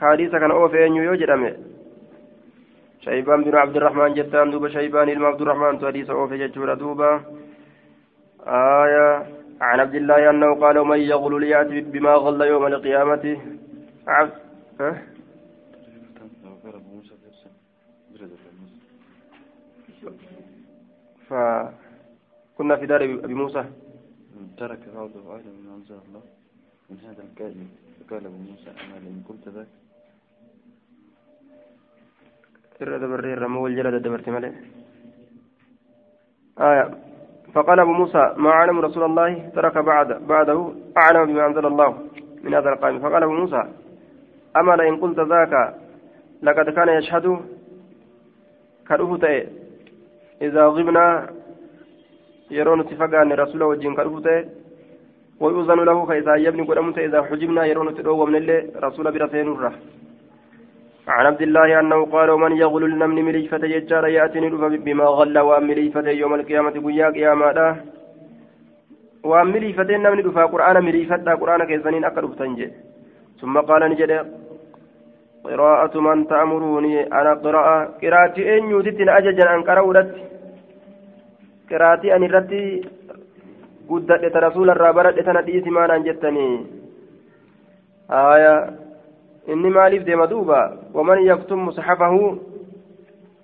[0.00, 1.56] حديث كان أوفي أن يوجد
[3.04, 4.68] شيبان بن عبد الرحمن جدان دوبا.
[4.68, 7.20] شيبان إلما عبد الرحمن حديث أوفي ججور دوبا.
[8.46, 13.24] آية عن عبد الله أنه قال من يغل ليأتي بما غل يوم القيامة؟
[14.06, 14.32] عبد
[14.80, 15.02] ها؟
[21.28, 23.64] فكنا في دار أبي موسى.
[24.58, 26.22] ترك بعضه أهلا من أنزل الله
[26.90, 27.68] من هذا الكائن.
[28.00, 29.66] فقال أبو موسى أنا لئن قلت ذاك؟
[32.80, 34.52] irra moo wal jala daddabarte malee
[36.58, 37.15] آية.
[37.56, 41.90] فقال أبو موسى ما أعلم رسول الله ترك بعد بعده أعلم بما أنزل الله
[42.44, 43.62] من هذا القائم فقال أبو موسى
[44.56, 45.54] أما لئن قلت ذاك
[46.42, 47.26] لقد كان يشهد
[48.88, 49.24] كرفت
[50.42, 51.06] إذا غبنا
[52.50, 54.28] يرون اتفاقا رسول وجين كرفت
[55.40, 59.74] ويؤذن له فإذا يبني قدمت إذا حجبنا يرون تدعو من الله رسول برسين الرح.
[61.08, 64.40] عن عبد الله أنه قال ومن يغل النمل مليفة يجار يأتي
[64.86, 67.76] بما غل وأم مليفة يوم القيامة قيا قياما
[69.24, 72.68] وأم مليفة النمل دفا قرآن مليفة قرآن كيسنين أقرب تنجي
[73.40, 74.12] ثم قال نجد
[75.44, 80.10] قراءة من تأمروني؟ أنا قراءة قراءتي أن يوتت أججا أن قرأت
[81.70, 82.64] قراءتي أن رتي
[83.90, 86.66] قدت رسول الرابرة تنديس ما ننجتني
[88.10, 88.85] آية
[89.46, 90.60] inni maaliif deema duuba
[90.94, 92.38] waman yaktum musxafahu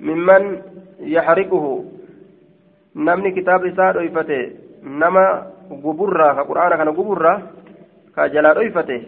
[0.00, 0.62] mimman
[1.16, 1.84] yaxriquhu
[2.94, 4.38] namni kitaaba isaa dhoyfate
[4.82, 5.46] nama
[5.84, 7.38] guburraa ka qur'aana kana guburraa
[8.14, 8.98] ka jalaa dhoyfate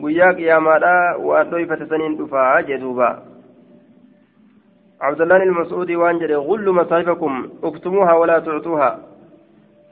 [0.00, 0.94] guyyaa qiyaamaadha
[1.28, 3.10] waan dhoyfate saniin dhufaa jee duuba
[5.04, 7.32] عبد الله المسعودي وان جري غلوا مصاحفكم
[7.64, 8.98] اكتموها ولا تعطوها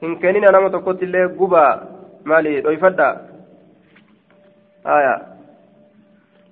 [0.03, 1.87] إن كان أنا متقوت اللي قبا
[2.25, 3.09] مالي دويفدا
[4.85, 5.32] آية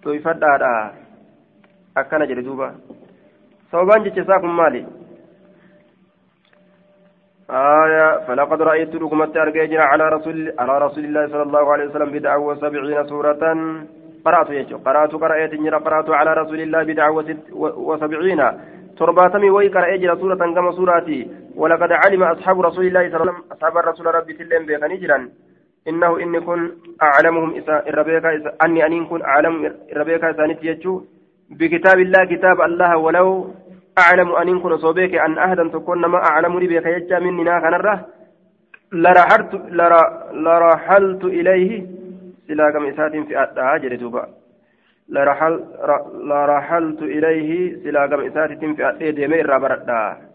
[0.04, 0.72] toyfadhaadha
[1.96, 2.74] akkana jedhe duuba.
[3.72, 4.86] Sababaan jecha isaa kun maali?
[8.28, 13.04] فلقد رأيت رقمت أرجينا على رسول على رسول الله صلى الله عليه وسلم بدعة وسبعين
[13.12, 13.44] سورة
[14.26, 17.12] قرأت يجو قرأت قرأت إني قرأت على رسول الله بدعة
[17.90, 18.42] وسبعين
[18.98, 21.10] ترباتمي وي قرأت سورة كما سورة
[21.56, 25.30] ولقد علم أصحاب رسول الله صلى الله عليه وسلم أصحاب الرسول ربي تلين بيخني جرا
[25.88, 26.72] إنه إني كن
[27.02, 28.30] أعلمهم إسا الربيكا
[28.66, 31.04] أني أني كن أعلم الربيكا إسانيت يجو
[31.50, 33.52] بكتاب الله كتاب الله ولو
[34.00, 38.06] أعلم أن كن صوبيك أن أهدا تكون ما أعلم لي بك يجا مني ناخنره
[38.92, 39.54] لرحلت
[40.46, 41.86] لرحلت إليه.
[42.48, 44.28] سلا كم في أدها جريتوبا
[45.10, 45.64] لرحل
[46.30, 47.84] لرحلت إليه.
[47.84, 50.31] سلا كم في ديمير رابردا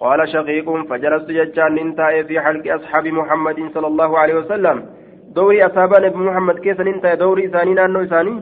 [0.00, 4.86] قال شقيق فجلست ججان انتهى في حلق أصحاب محمد صلى الله عليه وسلم.
[5.34, 8.34] دوري أصحاب نبي محمد كيف انتهى دوري إساني نانو إساني؟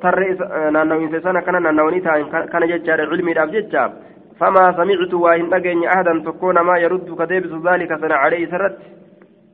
[0.00, 0.36] tarree
[0.72, 3.92] naannawinsa sana kana naannawanii ta'an kana jechaadha cilmiidhaaf jecha
[4.40, 8.78] فما سمعت واهن أجن أحدا تكون ما يرد كذبس ذلك سنة عليه سرت.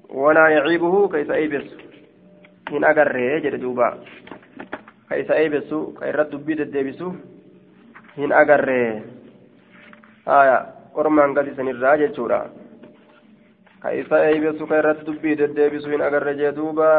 [0.09, 1.66] ولا يعيبه كيس أيبس؟
[2.72, 3.98] هن أجر يجد دوبا
[5.11, 7.12] كيس أيبس؟ كي رد بيد الدبسو.
[8.18, 8.32] هن
[10.31, 10.59] أجر آية
[10.99, 12.41] أرمان قد سن الراجل شورا
[13.83, 16.93] كيس أيبس كي رد بيد الدبسو هن أجر جدوبا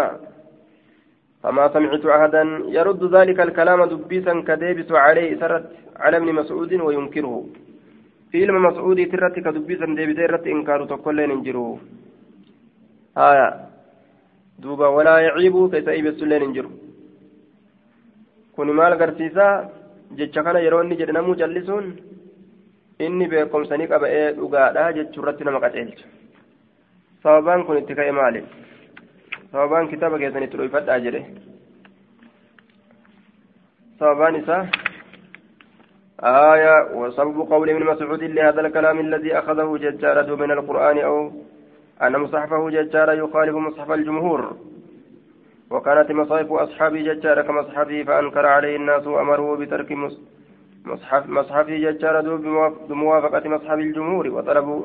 [1.43, 2.43] فما سمعت أحدا
[2.77, 5.65] يرد ذلك الكلام دبيسا كديبس عليه سرت
[6.03, 7.35] على ابن مسعود وينكره
[8.31, 11.69] في علم مسعود ترت كدبيسا ديبسا رت إنكار تقول ننجره
[13.17, 13.49] آية
[14.61, 16.71] دوبا ولا يعيب كيس لين ننجره
[18.55, 19.53] kun maal agarsiisaa
[20.17, 20.83] jecha kana yeroo
[23.01, 26.05] inni inni beekumsanii qaba'ee dhugaadha jechuu irratti nama qaceelcha
[27.23, 28.43] sababaan kun itti ka'e maali
[29.51, 31.25] sababaan kitaaba keessanitti dhoyfadhaa jedhe
[33.99, 34.63] sababaan isaa
[36.23, 41.31] آية وسبب قول ابن مسعود لهذا الكلام الذي أخذه ججارة من القرآن أو
[42.01, 44.55] أن مصحفه ججارة يخالف مصحف الجمهور
[45.71, 50.40] وكانت مصاحف أصحابه ججارة كمصحفه فأنكر عليه الناس وأمره بترك مصحف
[50.85, 52.37] مصحفه ججارة
[52.89, 54.83] بموافقة مصحف الجمهور وطلبوا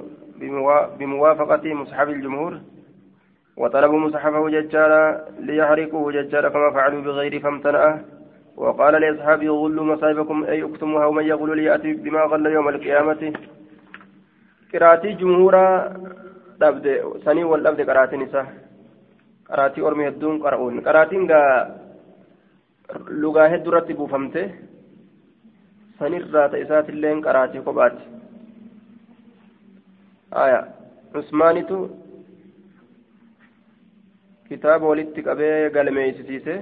[0.99, 2.61] بموافقة مصحف الجمهور.
[3.57, 6.12] وطلبوا مصحفه ججارا ليحرقوه.
[6.12, 8.01] ججارا كما فعلوا بغير فامتنأه
[8.57, 13.32] وقال لأصحابه غلوا مصائبكم أي اكتموها ومن يغل ليأتي بما غل يوم القيامة.
[14.72, 15.92] قراتي جمهورا
[16.61, 16.86] دبد
[17.24, 18.47] سني والدبد قراتي نساء.
[19.51, 20.80] قراتي أرمي هدون قرؤون.
[20.80, 21.42] قراتين غا
[23.11, 24.07] لغا هدو رتبو
[26.03, 27.97] الرات إسات اللين قراتي قبات
[30.32, 30.61] آية
[31.14, 31.88] عثمانيتو
[34.49, 36.55] kitaaba walitti qabee galmeeysisiise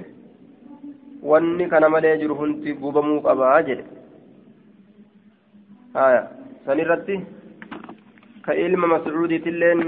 [1.31, 3.85] wanni kana malee jiru hundi gubamuu qabaa jedhe
[5.93, 6.21] haya
[6.65, 7.17] san irratti
[8.45, 9.83] ka ilma mascuudiitilleen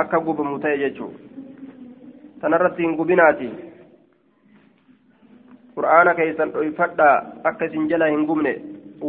[0.00, 1.12] akka gubamu ta'e jechuu
[2.40, 3.48] tanarratti hin gubinaati
[5.76, 7.16] qur'aana keeysan dhoyfadhaa
[7.50, 8.52] akka isin jala hin gubne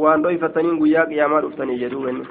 [0.03, 2.25] waan dhoyfataniin guyyaa qiyaamaa dhuftanii jedhuubenni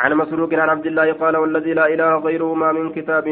[0.00, 3.26] عن مسروق عن عبد الله قال والذي لا إله غيره ما من كتاب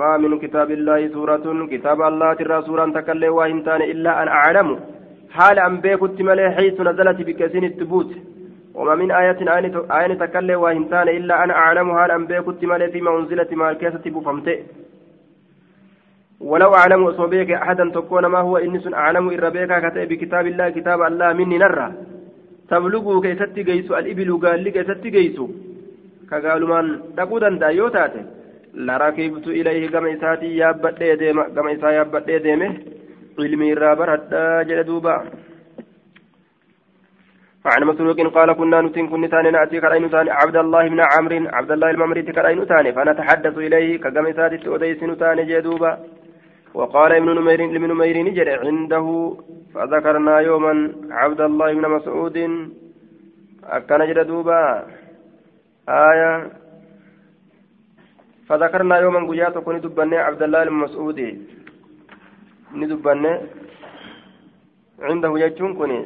[0.00, 4.68] ما من كتاب الله سورة كتاب الله ترى سورة تكلم وإنتان إلا أن أعلم
[5.36, 8.10] حال أن بيكت ملي حيث نزلت بكسين التبوت
[8.74, 9.40] وما من آية
[9.98, 14.58] آية تكلم وإنتان إلا أن أعلم حال أن بيكت ملي فيما أنزلت مع الكاسة بفمته
[16.40, 21.32] ولو أعلم أصوبيك أحدا تكون ما هو إنس أعلم إربيك كتاب بكتاب الله كتاب الله
[21.32, 21.92] مني نرى.
[22.70, 25.48] تبلغوا كيستي جيسو الإبل قال لي كيستي جيسو.
[26.28, 28.20] kagaalumaan dhaquu danda'a yoo taate
[28.88, 32.68] larakibtu ilayhi gama isaatii yaabbadhee deema gama isaa yaabbadhee deeme
[33.44, 35.14] ilmi irraa baradhaa jedhe duuba
[37.68, 40.30] عن مسروق قال كنا نتين كن تاني نأتي كرأي نتاني.
[40.30, 42.92] عبد الله بن عمرو عبد الله الممري كرأي نتاني.
[42.92, 45.98] فنتحدث إليه كقم سادت أديس نتاني جدوبا
[46.74, 49.36] وقال ابن نمير لابن نمير نجر عنده
[49.74, 50.74] فذكرنا يوما
[51.10, 52.36] عبد الله بن مسعود.
[53.64, 54.86] أكن جدوبا
[55.88, 56.32] آية.
[58.48, 61.30] فذكرنا يوما قيات كوني دبني عبد الله المسعودي
[62.74, 63.32] ندبني.
[65.00, 66.00] عنده يجون كوني.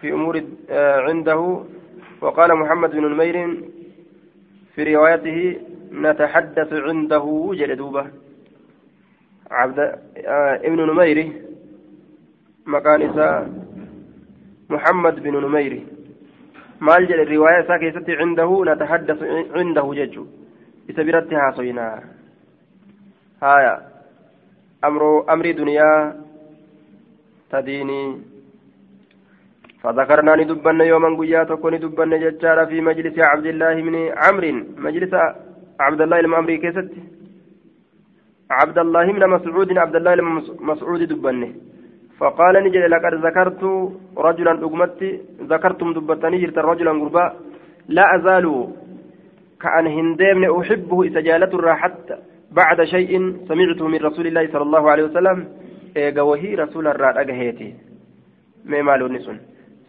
[0.00, 1.40] في أمور آه عنده.
[2.20, 3.36] وقال محمد بن نمير
[4.74, 5.38] في روايته
[5.92, 7.24] نتحدث عنده.
[7.54, 8.04] جلدوبة
[9.50, 11.32] عبد آه ابن نمير
[12.66, 13.00] مكان
[14.70, 15.82] محمد بن نمير
[16.86, 19.24] maal jedhe riwaayaa isaa keessatti cindahu natahaddasu
[19.54, 20.22] cindahu jechu
[20.90, 21.96] isa biratti haasoyinaa
[23.44, 23.74] haya
[24.88, 26.00] amroo amrii duniyaa
[27.54, 28.10] tadiinii
[29.82, 34.52] فذكرنا ندبن يوما قياتك ندبن ججارا في مجلس عبد الله بن عمرو
[34.86, 35.12] مجلس
[35.80, 36.90] عبد الله المأمري كيست
[38.50, 41.50] عبد الله بن مسعود عبد الله بن مسعود دبنه.
[42.18, 43.62] فقال نجد لقد ذكرت
[44.26, 45.00] رجلا أقمت
[45.42, 47.32] ذكرتم دبتني جرت رجلا قربا.
[47.88, 48.46] لا أزال
[49.62, 52.16] كأن هندمن أحبه جالت حتى
[52.52, 53.12] بعد شيء
[53.48, 55.38] سمعته من رسول الله صلى الله عليه وسلم.
[55.96, 57.74] إيجا وهي رسول الراد أجهيتي
[58.64, 59.38] ما مالو نسون.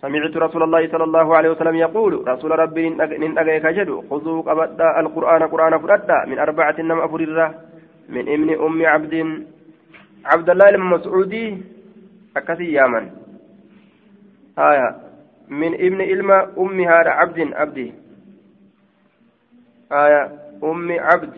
[0.01, 4.38] سمعت رسول الله صلى الله عليه وسلم يقول رسول ربي إن أجيك جدو خذوا
[4.99, 7.47] القرآن قرآن فردا من أربعة نم أفررة
[8.12, 9.45] من ابن أم عبد
[10.26, 11.57] عبد الله المسعودي
[12.38, 13.12] أكثي يامن.
[14.59, 14.95] آية
[15.49, 17.93] من ابن إلما أم هذا عبد عبدي
[19.91, 20.24] آية
[20.64, 21.34] أم عبد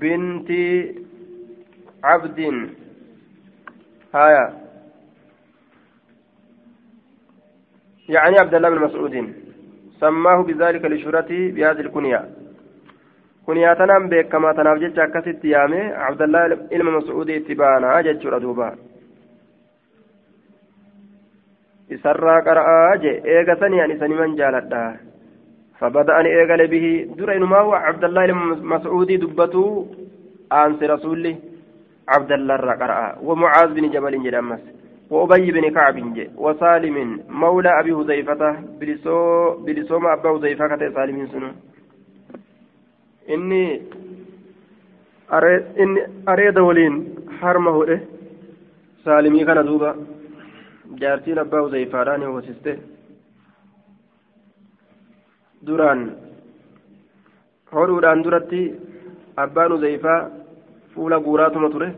[0.00, 0.50] بنت
[2.04, 2.38] عبد.
[4.14, 4.60] آية
[8.08, 9.34] يعني عبد الله بن مسعود.
[10.00, 12.39] سماه بذلك لشهرته بهذه الكنية.
[13.49, 18.69] كنية تنام بك كما تنام جتش كست يامي عبد الله بن مسعود اتبانا جتش ردوبا
[21.95, 24.85] isarraa qara'aa je eega sanii ani sani man jaaladha
[25.79, 29.87] فبدأني إيقال به درين ما هو عبد الله المسعودي دبته
[30.53, 31.35] أنس رسولي
[32.07, 34.59] عبد الله الرقراء ومعاذ بن جبل جرمس
[35.09, 35.97] وأبي بن كعب
[36.37, 38.41] وسالم مولى أبي حذيفة
[38.79, 39.17] بلسو
[39.65, 41.49] بلسوم أبا حذيفة كتي سالم سنو
[45.32, 46.94] أريد إني أريد ولين
[47.40, 48.00] حرمه إيه
[49.04, 49.96] سالمي كان دوبا
[51.00, 52.72] jaartiin abbaa uzayfaadhaan hoosiste
[55.66, 56.02] duraan
[57.72, 58.60] hodhuudhaan duratti
[59.44, 60.18] abbaan uzayfaa
[60.94, 61.88] fuula guuraatuma ture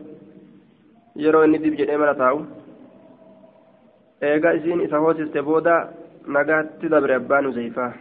[1.25, 2.39] yeroo inni dib jedhee mana taa'u
[4.31, 5.75] eega isiin isa hoosiste booda
[6.37, 7.91] nagaatti dabre abbaan uzayfaa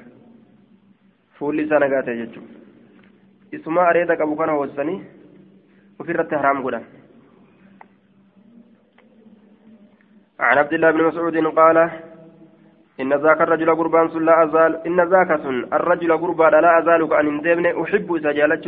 [1.38, 2.61] fuulli isaa nagaa ta'e jechuudha
[3.52, 5.00] isuma areeda qabu kana hoosisanii
[6.00, 6.84] ofirratti haraam godhan.
[10.42, 11.76] عن عبد الله بن مسعود قال
[13.00, 15.30] إن ذاك الرجل قربان لا أزال إن ذاك
[15.72, 18.66] الرجل قربان لا أزال كأن اندمن أحب جالت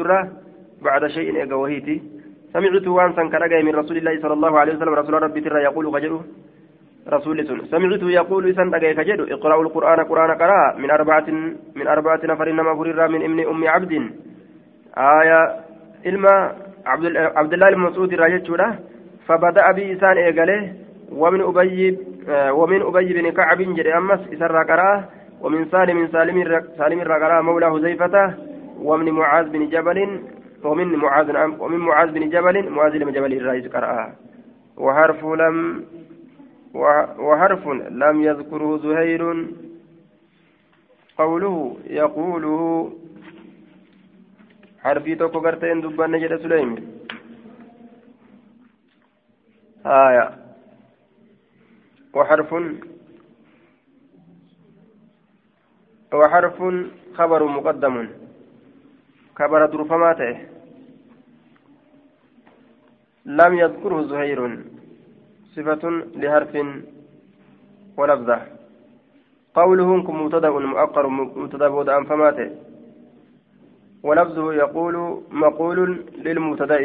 [0.82, 2.00] بعد شيء إيقا
[2.52, 6.22] سمعت وانسا كرقي من رسول الله صلى الله عليه وسلم رسول ربي ترى يقول خجلوا
[7.08, 7.36] رسول
[7.70, 11.28] سمعت يقول إذا دقي خجلوا اقرأوا القرآن قرآن قراء من أربعة
[11.74, 13.92] من أربعة نفر إنما فرر من ابن أم عبد.
[14.98, 15.60] آية
[16.06, 16.52] إلما
[16.86, 18.50] عبد, الله المسعود راجت
[19.26, 20.72] فبدأ بإسان إيقاله
[21.12, 21.98] ومن أبي
[22.30, 25.04] ومن أبي بن كعب جري أمس إسر قراه
[25.40, 28.34] ومن سالم سالم سالم الرقراء مولى حذيفة
[28.78, 30.20] ومن معاذ بن جبل
[30.64, 34.12] ومن معاذ ومن معاذ بن جبل معاذ بن جبل الرئيس قرأه
[34.76, 35.84] وحرف لم
[37.18, 39.46] وحرف لم يذكره زهير
[41.18, 42.92] قوله يقوله
[44.84, 46.70] حرفي توكو قرتين دبان نجد سليم
[49.86, 50.26] آية
[52.14, 52.50] وحرف
[56.14, 56.58] وحرف
[57.18, 58.08] خبر مقدم
[59.38, 60.34] خبر درفماته
[63.26, 64.40] لم يذكره زهير
[65.54, 65.84] صفة
[66.20, 66.52] لحرف
[67.96, 68.38] ولفظة
[69.54, 72.73] قوله مبتدأ مؤقر مبتدأ بود أنفماته
[74.04, 76.80] ولفظه يقول مقول للمبتدأ.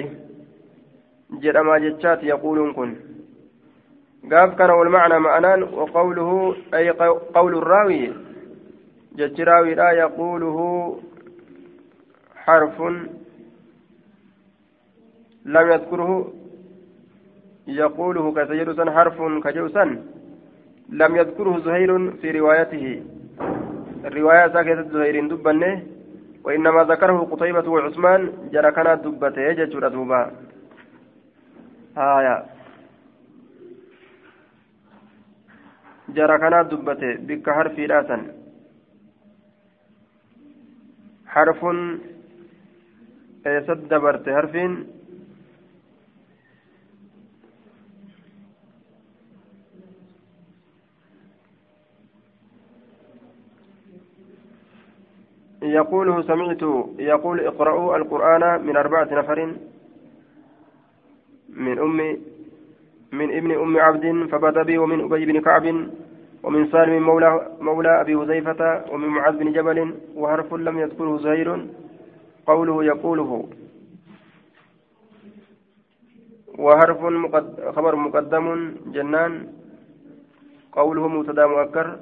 [1.42, 2.96] جرما جتشات يقول كن.
[4.32, 6.90] قاف كان والمعنى معنان وقوله أي
[7.36, 8.14] قول الراوي.
[9.16, 10.58] جج راوي لا يقوله
[12.36, 12.82] حرف
[15.46, 16.34] لم يذكره.
[17.68, 19.86] يقوله كسجلسا حرف كجوسا
[20.90, 23.04] لم يذكره زهير في روايته.
[24.06, 25.99] الرواية ساكتة زهير دبنه.
[26.44, 28.22] وإنما ذكره قتيبة وعثمان
[28.54, 30.22] جرى كانت دبته جج دوبا
[31.98, 32.60] آية
[36.14, 38.22] jara kanaa dubbate bikka harfiidhaa san
[41.34, 41.80] harfun
[43.52, 44.74] eessatti dabarte harfiin
[55.62, 56.62] يقوله سمعت
[57.00, 59.54] يقول اقرأوا القرآن من أربعة نفر
[61.50, 62.18] من أم
[63.12, 65.66] من ابن أم عبد فبدا به ومن أبي بن كعب
[66.44, 71.68] ومن سالم مولى مولى أبي حذيفة ومن معاذ بن جبل وحرف لم يذكره زهير
[72.48, 73.50] قوله يقوله
[76.60, 77.70] وحرف مقد...
[77.76, 79.48] خبر مقدم جنان
[80.72, 82.00] قوله مبتدا مؤكر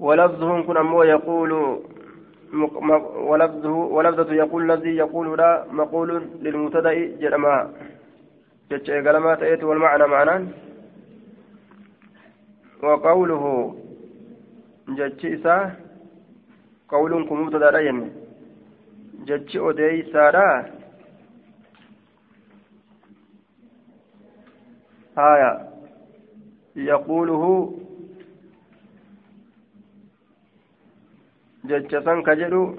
[0.00, 1.52] ولفظهم كن أمو يقول
[3.30, 6.08] ولفظه ولفظة يقول الذي يقول لا مقول
[6.42, 7.72] للمبتدأ جرما.
[8.70, 10.52] جتش إيقالما تأتي والمعنى معنان.
[12.82, 13.76] وقوله
[14.88, 15.70] جتش إساه
[16.88, 18.10] قول كم مبتدأ لا ينمي
[19.26, 20.66] جتش أودي سارا
[25.18, 25.70] آية.
[26.76, 27.74] يقوله
[32.22, 32.76] كجلو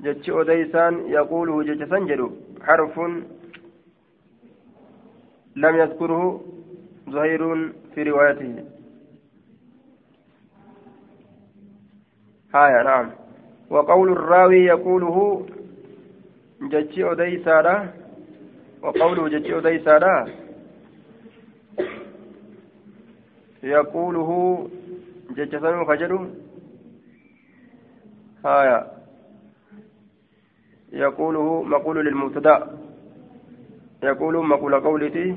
[0.00, 2.28] جتش أوديسان يقوله جتش سن جلو
[2.66, 2.98] حرف
[5.56, 6.44] لم يذكره
[7.08, 8.64] زهير في روايته
[12.54, 13.10] هايا نعم
[13.70, 15.46] وقول الراوي يقوله
[16.62, 17.44] جتشي أدي
[18.82, 19.78] وقوله جتشي أدي
[23.62, 24.30] يقوله
[25.36, 26.12] جتشي خجل
[28.44, 28.78] هايا
[30.92, 32.78] يقوله مقول للمبتدا
[34.02, 35.36] يقول مقول قولتي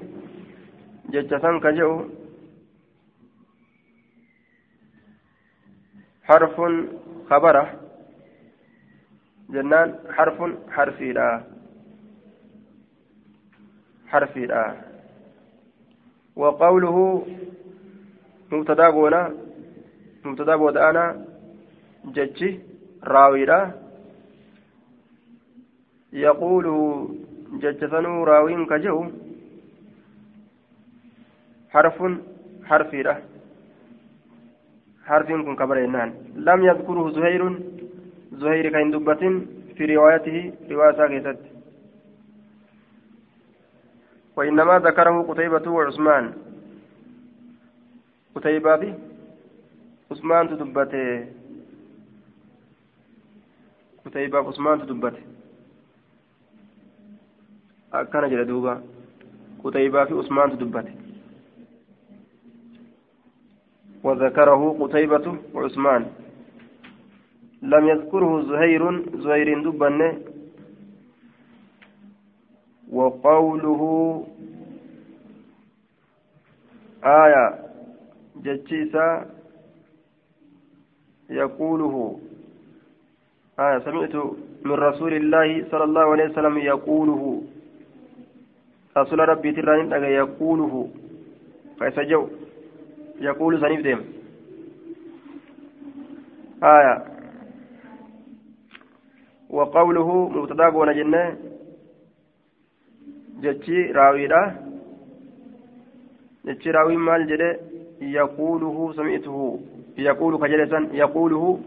[1.09, 1.91] جتشي كجو
[6.23, 6.55] حرف
[7.29, 7.65] خبره
[9.49, 10.37] جنان حرف
[10.69, 11.43] حرفي لا
[14.07, 14.75] حرفي لا
[16.35, 17.27] وقوله
[18.51, 19.44] مبتدا بونا
[20.26, 21.26] مبتدا بودانا
[22.15, 22.59] جتشي
[23.03, 23.59] راوي لا
[26.13, 26.65] يقول
[27.61, 28.97] جتشسنو راوين كجو
[31.73, 31.97] حرف
[32.69, 33.15] حرفي لا
[35.07, 35.78] حرف كن كبر
[36.47, 37.43] لم يذكره زهير
[38.41, 39.23] زهير كان دبة
[39.76, 41.39] في روايته رواية كيست
[44.36, 46.34] وإنما ذكره قتيبة وعثمان
[48.36, 48.93] قتيبة
[50.11, 51.27] عثمان تدبته.
[54.05, 55.23] قتيبة عثمان تدبته.
[57.93, 58.83] أكان جل دوبا.
[59.63, 60.95] قتيبة في عثمان تدبته.
[64.05, 66.05] وذكره قتيبة وعثمان
[67.61, 68.83] لم يذكره زهير
[69.17, 70.21] زهير دبن
[72.91, 73.81] وقوله
[77.03, 77.45] آية
[78.35, 79.34] جتشيسا
[81.30, 82.19] يقوله
[83.59, 84.15] آية سمعت
[84.65, 87.41] من رسول الله صلى الله عليه وسلم يقوله
[88.97, 90.89] رسول ربي تراني يقوله
[91.80, 92.28] فيسجو
[93.19, 94.01] يقول سنيف ديم.
[96.63, 97.05] آية
[99.49, 101.38] وقوله مبتدا قونا جنة
[103.41, 104.41] جتشي راويدا
[106.45, 107.59] جتشي راوي مال جده
[108.01, 109.59] يقوله سمعته.
[109.97, 111.59] يقول كجلسا يقوله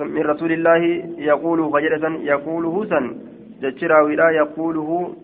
[0.00, 0.82] من رسول الله
[1.18, 3.16] يقوله كجلسا يقوله سن
[3.62, 5.16] جتشي راويدا يقوله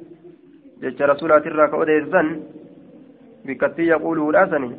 [0.83, 2.41] جتشي رسولات الراكو ديسا
[3.45, 4.77] بكتي يقوله الأسني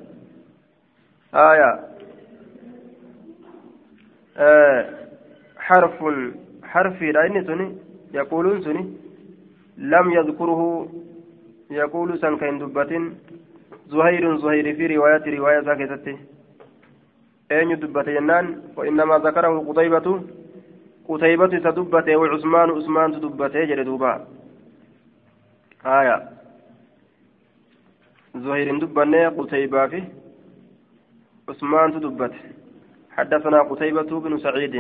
[1.33, 1.79] آية.
[4.37, 4.89] آه
[5.57, 6.05] حرف
[6.63, 7.75] حرف لأن سني
[8.13, 8.93] يقولون سني.
[9.77, 10.89] لم يذكره
[11.71, 13.11] يقول سن كين دبة
[13.87, 16.17] زهير زهير في رواية رواية ساكتة.
[17.51, 18.45] أين دبة جنان
[18.77, 20.07] وإنما ذكره قتيبة
[21.09, 24.27] قتيبة تدبة وعثمان عثمان تدبة جلدوبا
[25.85, 26.29] آية
[28.35, 30.03] زهير دبني قتيبة في
[31.49, 32.33] عثمان دبت
[33.11, 34.75] حدثنا قتيبة بن سعيد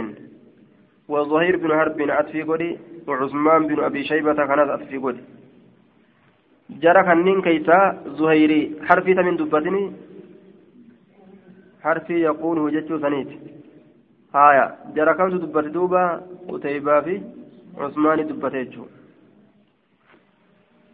[1.07, 5.23] وزهير بن حرب بن عطفي قدي وعثمان بن أبي شيبة كانت عطفي قدي
[6.69, 9.83] جرى كنين كيسا زهيري حرفي من دبتني
[11.83, 13.29] حرفي يقول هجتشو سنيت
[14.35, 14.65] هايا
[14.95, 16.03] جرى كم دبت دوبا
[16.49, 17.21] قتيبة في
[17.77, 18.85] عثمان دبتيجو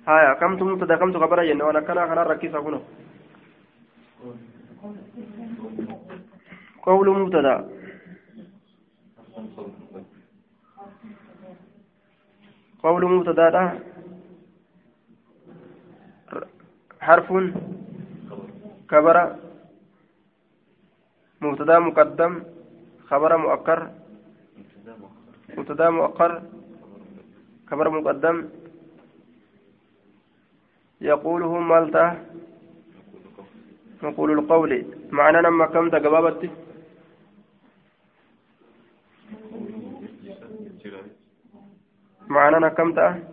[0.08, 2.80] هايا كم تمتدى كم تخبر ين وأنا كان كان ركيسا كنو
[6.86, 7.56] قول مبتدا
[12.84, 13.80] قول مبتدا
[17.02, 17.28] حرف
[18.90, 19.45] كبر
[21.42, 22.44] مبتدا مقدم
[23.10, 23.80] خبر مؤخر
[25.58, 26.42] مبتدا مؤخر
[27.70, 28.50] خبر مقدم.
[31.02, 32.08] يقوله مالته
[34.04, 34.72] نقول القول.
[35.12, 36.50] معنى لما كم تقبابت
[42.28, 43.24] معنى كم تأ؟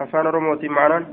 [0.00, 1.06] أفان رموتي معنى.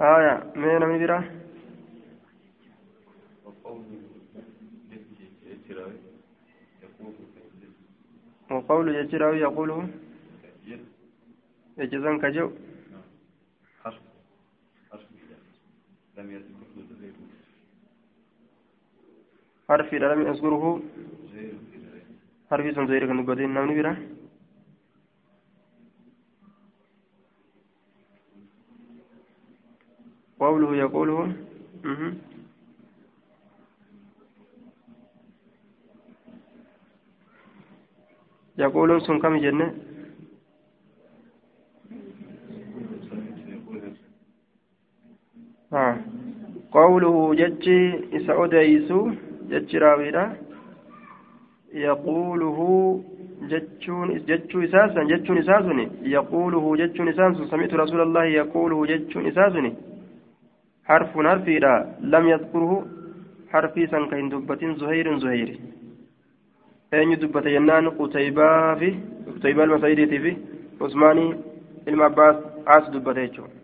[0.00, 1.24] آية من برا
[8.50, 9.88] وقول ججراوي يقوله
[11.78, 12.50] يجزن كجو
[13.84, 14.00] حرف
[14.90, 15.06] حرف
[16.16, 16.66] لم يذكره
[17.00, 17.14] زيد
[19.68, 20.82] حرف لم يذكره
[21.32, 21.58] زيد
[22.50, 24.21] حرف سن زيد كن قدين نمني برا
[30.42, 31.32] قوله يقوله.
[38.58, 39.74] يقولون سن كم جنة؟
[45.72, 45.96] آه.
[46.72, 47.78] قوله جتي
[48.16, 49.00] إسعود يسو
[49.50, 50.24] جتي راويرا
[51.88, 52.58] يقوله
[53.50, 55.86] جتشون جتشو إساسا جتشون إساسني.
[56.16, 59.91] يقوله جتشون إساسا سمعت رسول الله يقوله جتشون إساسني.
[60.91, 61.55] حرف حرفي
[62.13, 62.71] لم يذكره
[63.51, 65.49] حرفي سن كهن دبة زهير زهير
[66.95, 68.89] eenyu dubbate jennaan qutaybaa fi
[69.25, 70.31] qutaybaa ilma sa'iidiitii fi
[70.85, 71.31] usmaanii
[71.89, 72.37] ilma abbaas
[72.75, 73.55] as dubbate jechuudha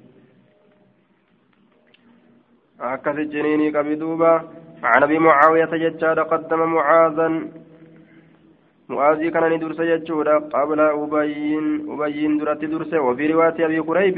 [2.94, 4.32] akkasi jiniinii qabi duuba
[4.84, 7.28] عن ابي معاويه ججاد قدم معاذا
[8.90, 14.18] معاذي كان ندرس ججودا قبل ابين ابين درت درس وفي روايه ابي قريب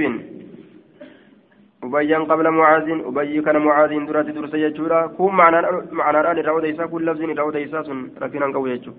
[1.90, 5.58] أبين قبل معاذ أبي كان معاذ درات درس يجورا كون معنى
[5.98, 8.92] معنى الآن الرعود إيسا كل لفظ الرعود إيسا سن ركنا قوي يجو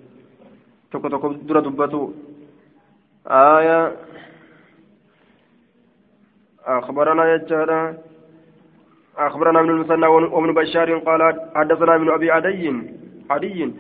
[0.92, 2.02] تكو تكو درا دبتو
[3.28, 3.80] آية
[6.66, 7.82] أخبرنا يجارا
[9.18, 11.22] أخبرنا ابن المثنى وابن بشار قال
[11.56, 12.66] حدثنا ابن أبي عدي
[13.30, 13.74] عدي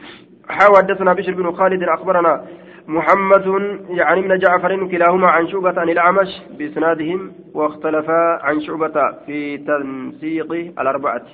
[0.50, 2.34] حاول حدثنا بشر بن خالد أخبرنا
[2.92, 3.46] محمد
[3.90, 6.28] يعني من جعفر كلاهما عن شعبة عن الأعمش
[6.58, 11.26] بإسنادهم واختلفا عن شعبة في تنسيق الأربعة.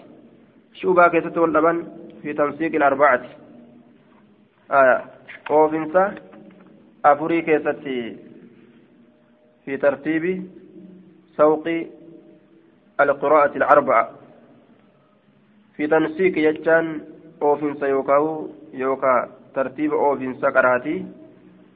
[0.73, 1.87] شعبة كيست واللبن
[2.21, 3.21] في تنسيق الأربعة.
[4.71, 5.03] آية.
[5.49, 6.15] وفنسا
[7.05, 7.79] أفري كيست
[9.65, 10.47] في ترتيب
[11.37, 11.67] سوق
[12.99, 14.09] القراءة الأربعة.
[15.75, 17.01] في تنسيق يجان
[17.41, 21.05] أوفنسا يوكاو يوكا ترتيب أوفنسا قراتي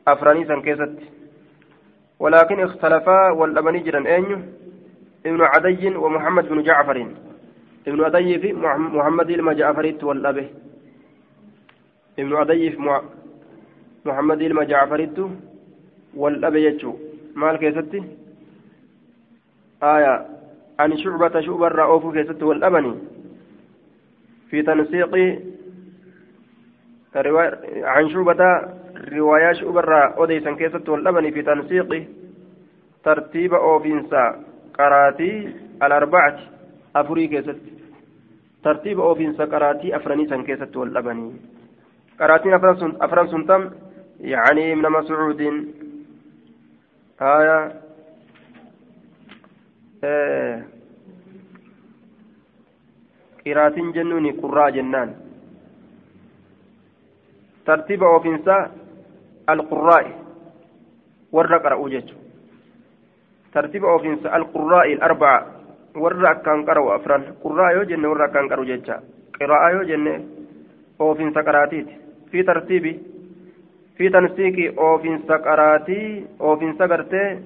[0.08, 0.96] أفراني سن كيست.
[2.20, 4.54] ولكن اختلفا والأبني جرا أين؟
[5.26, 7.08] ابن عدي ومحمد بن جعفر.
[7.88, 8.54] ابن عدي في
[8.98, 10.50] محمد لما جعفر والأبه
[12.20, 13.02] ابن عدي في
[14.06, 15.30] محمد لما جعفر
[16.16, 16.96] والأبه يجو.
[17.36, 18.04] مال كيستي
[19.84, 20.28] آية.
[20.80, 22.94] عن شعبة شعبة الرؤوف كيست والأبني
[24.50, 25.16] في تنسيق
[27.84, 28.42] عن شعبة
[29.10, 32.08] رواية شعبرة أوديسا كيست واللبن في تنسيق
[33.04, 34.44] ترتيب أوفينسا
[34.80, 36.40] قراتي الأربعة
[36.96, 37.58] أفري كيست
[38.64, 41.34] ترتيب أوفينسا قراتي أفرنيسا كيست واللبن
[42.20, 43.70] قراتي أفرن سنتم
[44.20, 45.42] يعني ابن مسعود
[47.22, 47.82] آية
[53.46, 55.10] قراتين جنوني قراء جنان
[57.66, 58.72] ترتيب أوفينسا
[59.51, 60.07] القراء
[61.33, 62.17] ورّ قرأوا جيتشو
[63.53, 65.47] ترتيب أوفينس القراء الأربعة
[65.97, 68.97] ورّ كان قرأوا أفران قراء يو جنة ورّ كان قرأوا جيتشا
[69.41, 70.15] قراءة يو جنة
[71.01, 71.87] أوفينس قراتيت
[72.31, 72.85] في ترتيب
[73.97, 77.41] في تنسيق أوفينس قراتي أوفينس قرتي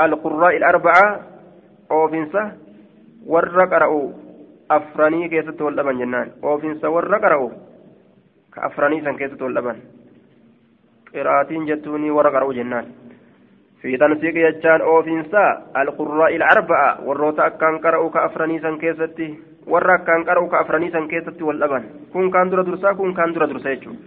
[0.00, 1.20] القراء الأربعة
[1.90, 2.34] أوفينس
[3.26, 4.10] ورّ قرأوا
[4.70, 7.50] أفراني كيست واللبن جنان أوفينس ورّ قرأوا
[8.54, 9.76] كأفراني سن كيست واللبن
[11.15, 12.85] قراءتين جتوني ورقروا جنان
[13.81, 15.45] في تنسيق يجان أوفينسا
[15.77, 19.29] القراء الأربعة والروتا كان قرأوا كأفراني سن كيستي
[19.67, 21.83] warra akkaan qara'u ka afranii san keessatti wal dhaban.
[22.13, 23.99] Kun kaan dura dursaa kun kaan dura dursa jechuudha.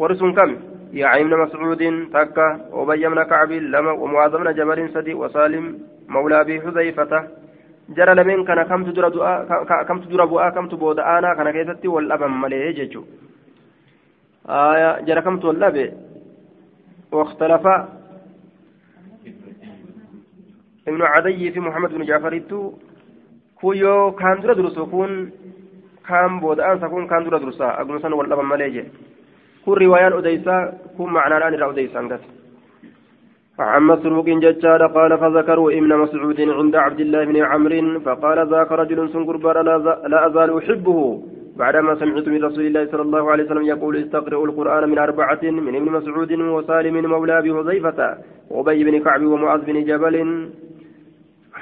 [0.00, 0.56] Warri sun kam?
[0.92, 6.60] يعي بن مسعود تكا وبي بن كعب لما ومعاذ بن جبل سدي وسالم مولى ابي
[6.60, 7.24] حذيفه
[7.96, 9.10] جرى لمن كان كم تدرى
[9.88, 12.88] كم تدرى بؤا كم تبود أنا كان كيستي والابن مليه
[17.12, 17.66] واختلف
[20.88, 22.42] ابن عدي في محمد بن جعفر
[23.60, 25.30] كويو كان درا درسو كون
[26.08, 28.84] كان بود أنسا كون كان درا درسا أقول سن ولا ماليجي
[29.64, 30.56] كون روايان أديسا
[30.96, 32.20] كون معنى الآن را أديسا انقت
[33.58, 38.98] عن مسروق ججار قال فذكروا ابن مسعود عند عبد الله بن عمرو فقال ذاك رجل
[39.12, 39.56] سنقربان
[40.12, 41.22] لا أزال أحبه.
[41.58, 45.74] بعدما سمعت من رسول الله صلى الله عليه وسلم يقول استقرئوا القرآن من أربعة من
[45.76, 48.18] ابن مسعود وسالم مولى أبي حذيفة
[48.50, 50.16] وأبي بن كعب ومعاذ بن جبل.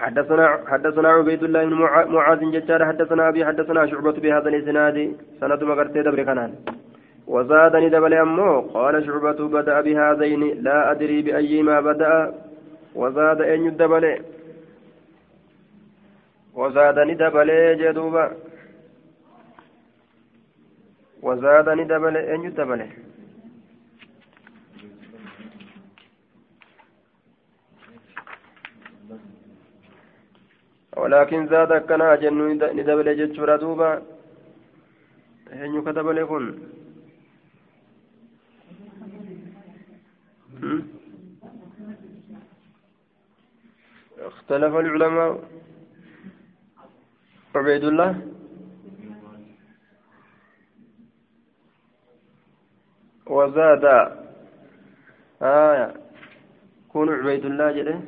[0.01, 1.75] حدثنا حدثنا عبيد الله بن
[2.15, 4.97] معاذ ججار حدثنا أبي حدثنا شعبة بهذا الإسناد.
[5.41, 6.51] سند مغرتي دبر كنان.
[7.27, 12.15] وزادني دبل أمه قال شعبة بدأ بهذين لا أدري بأيما بدأ.
[12.95, 14.05] وزاد أن يدبل.
[16.55, 18.27] وزادني دبل جدوبا
[21.27, 22.81] وزادني دبل أن يدبل
[30.97, 32.39] ولكن زاد كنا جن
[32.79, 34.03] ندبل جتشورا دوبا.
[35.53, 36.45] هنيو كتبل يكون.
[44.19, 45.33] اختلف العلماء.
[47.55, 48.36] عبيد الله؟
[53.27, 53.85] وزاد.
[55.43, 55.95] آية
[56.89, 58.01] كون عبيد الله جده.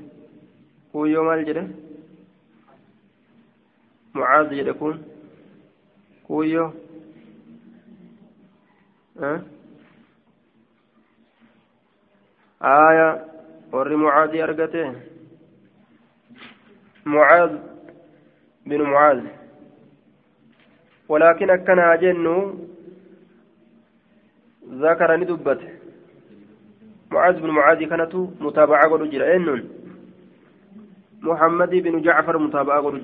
[0.97, 1.69] هو يوم الجده
[4.15, 5.05] معاذ يكون
[6.27, 6.73] كويو
[9.21, 9.43] أه؟
[12.63, 13.25] آية.
[13.73, 14.95] ور معاذ أرقته
[17.07, 17.59] معاذ
[18.67, 19.25] بن معاذ.
[21.09, 22.55] ولكن أكنا جنو
[24.71, 25.61] ذكر ندبت
[27.11, 29.69] معاذ بن معاذ كانت متابعة قد جرى.
[31.23, 32.95] محمد بن جعفر متابعة قد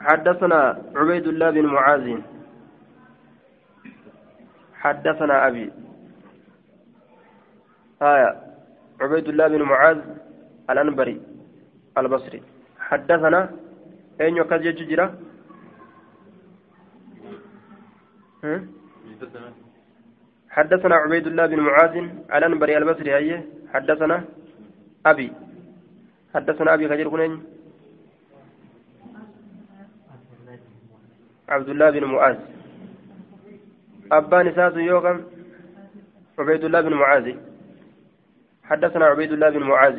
[0.00, 2.20] حدثنا عبيد الله بن معاذ.
[4.74, 5.72] حدثنا أبي.
[8.02, 8.53] آية.
[9.04, 10.00] عبيد الله بن معاذ
[10.70, 11.16] الأنبري
[11.98, 12.40] البصري.
[12.88, 13.40] حدثنا
[14.20, 15.06] أين يكاد جرا
[20.50, 21.94] حدثنا عبيد الله بن معاذ
[22.34, 24.16] الأنبري البصري أيه حدثنا
[25.06, 25.32] أبي.
[26.34, 27.32] حدثنا أبي خجر كنين
[31.48, 32.38] عبد الله بن معاذ.
[34.12, 35.18] أبان ساس يوغم
[36.38, 37.26] عبيد الله بن معاذ.
[38.64, 39.98] حدثنا عبيد الله بن معاذ.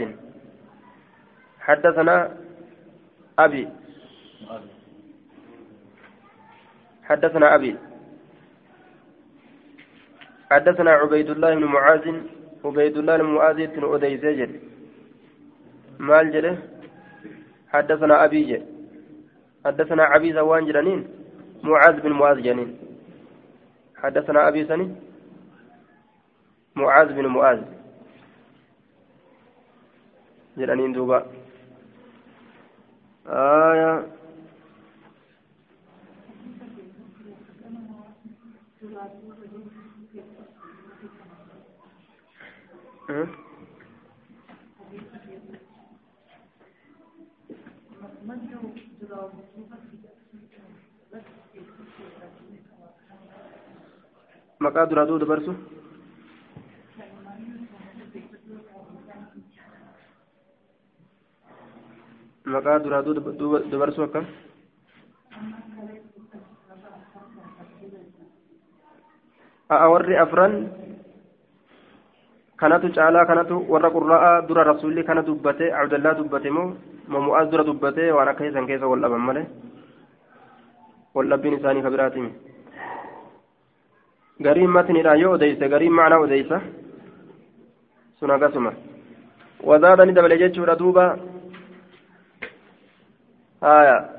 [1.59, 2.38] حدثنا
[3.39, 3.70] أبي.
[7.03, 7.76] حدثنا أبي.
[10.51, 12.05] حدثنا عبيد الله بن معاذ.
[12.66, 14.18] عبيد الله بن معاذ بن أدي
[15.99, 16.32] مال
[17.70, 18.63] حدثنا أبي جل
[19.66, 20.03] حدثنا
[20.34, 20.66] زوان
[21.63, 22.78] معاذ بن معاذ جنين
[23.97, 24.95] حدثنا أبي سني.
[26.76, 27.75] معاذ بن معاذ.
[30.58, 31.26] جلنين دوبا
[33.28, 34.08] آية
[43.10, 43.28] أه؟
[54.66, 55.53] maqaa duraa duu dabarsu
[62.54, 63.14] maqaa duraa duu
[63.72, 64.26] dabarsu akkam
[69.74, 70.54] a'a warri afran
[72.62, 76.67] kanatu caalaa kanatu warra qurra'aa dura rasuulli kana dubbate abdallaa dubbate moo
[77.13, 79.46] mamu'aas dura dubbate waan akka isan keessa wal dhaban malee
[81.16, 82.32] wal dhabbiin isaanii ka biraatimi
[84.46, 86.58] gariin matnidha yoo odeyse gariin macnaa odeysa
[88.20, 88.72] sun akkasuma
[89.70, 91.05] wazaadani dabale jechuudha duuba
[93.66, 94.09] آية.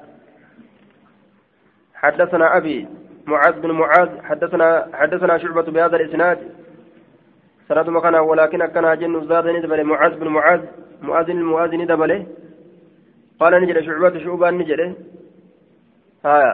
[1.94, 2.88] حدثنا أبي
[3.26, 6.38] معاذ بن معاذ حدثنا حدثنا شعبة بهذا الإسناد.
[7.68, 10.60] سند مكانا ولكن كان جن زاد ندبل معاذ بن معاذ
[11.02, 12.26] مؤذن المؤذن ندبل
[13.40, 14.80] قال نجد شعبة شعبان نجد
[16.26, 16.52] آية.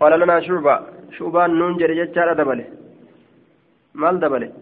[0.00, 0.80] قال لنا شعبة
[1.18, 2.64] شعبان ننجر جتشار دبل
[3.94, 4.52] مال دبل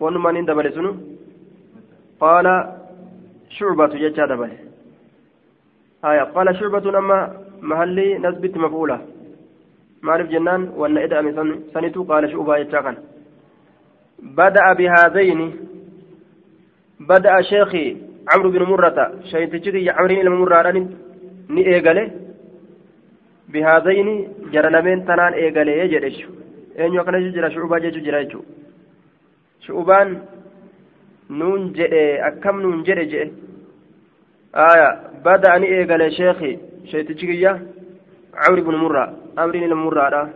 [0.00, 0.92] ونما ندبل سنو
[2.20, 2.46] قال
[3.56, 4.63] شعبة جتشار دبل
[6.04, 7.18] آية قال شعبة أما
[7.62, 8.98] محلي نسبت مفعولة
[10.02, 11.18] معرف جنان وأن إدأ
[11.74, 12.96] سنتو قال شعبة يتشاكن
[14.38, 15.40] بدأ بهذين
[17.00, 17.86] بدأ شيخي
[18.32, 18.98] عمرو بن مرة
[19.30, 20.88] شيخي عمرو بن مرة
[21.48, 22.12] ni eegale
[23.52, 24.14] bihaazaini
[24.52, 26.10] jara lameen tanaan eegalee jedhe
[26.76, 28.48] eenyu akkana jira shu'ubaa jechu jira jechuudha
[29.66, 30.14] shu'ubaan
[31.40, 33.32] nuun jedhe akkam nuun jedhe jedhe
[34.54, 36.58] آية بدأ أن إيقال شيخي
[36.90, 37.52] شيتشكية
[38.34, 40.30] عمرو بن مرة عمرو بن مرة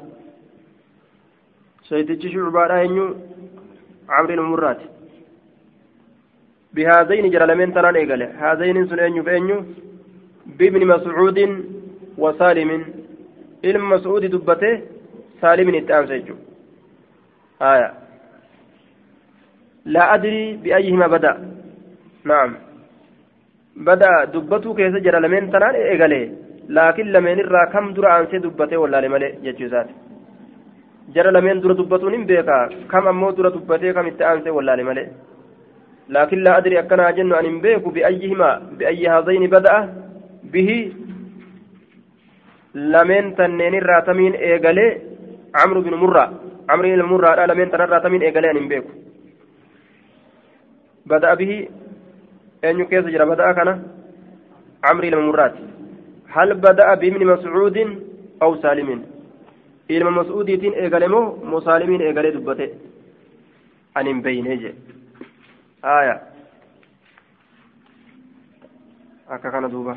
[1.88, 3.14] شيتشي شعبان أينو
[4.08, 4.80] عمرو بن مرة.
[6.74, 9.64] بهذين جرى لمن ترى إيقال هذين سن أينو فأينو
[10.58, 11.38] بابن مسعود
[12.18, 12.84] وسالم.
[14.32, 14.82] dubbate
[15.40, 16.48] saalimin itti aansa jechuudha
[17.62, 17.92] آية.
[19.84, 21.34] لا أدري بأيهما بدأ.
[22.24, 22.67] نعم.
[23.86, 26.22] بدأ دبته كيس جرى لمن تنان إيغالي
[26.78, 29.88] لكن لمن الرا كم درا أنسي دبته ولا لمالي جتشوزات
[31.14, 32.56] جرى لمن درا دبته نمبيكا
[32.90, 35.04] كم أمو درا دبته كم إتأنسي ولا لمالي
[36.14, 39.74] لكن لا أدري أكنا جن أن بيك بأيهما بأي هذين بدأ
[40.52, 40.70] به
[42.74, 44.90] lameen tanneen irraa tamiin eegalee
[45.52, 46.30] camru bin murraa
[46.68, 48.90] camri ilma lameen tanarraa tamiin eegalee ani hin beeku.
[51.08, 51.56] Bada'a bihi
[52.62, 53.78] kana
[54.82, 55.62] camri ilma murraati
[56.34, 57.90] hal bada'a bimni mascuudin
[58.40, 59.00] aw saalimin
[59.88, 62.66] ilma mas'uudiitiin eegale moo musaalimiin eegalee dubbate
[63.94, 64.74] ani hin beeyne je
[65.82, 66.14] aya
[69.36, 69.96] akka kana duuba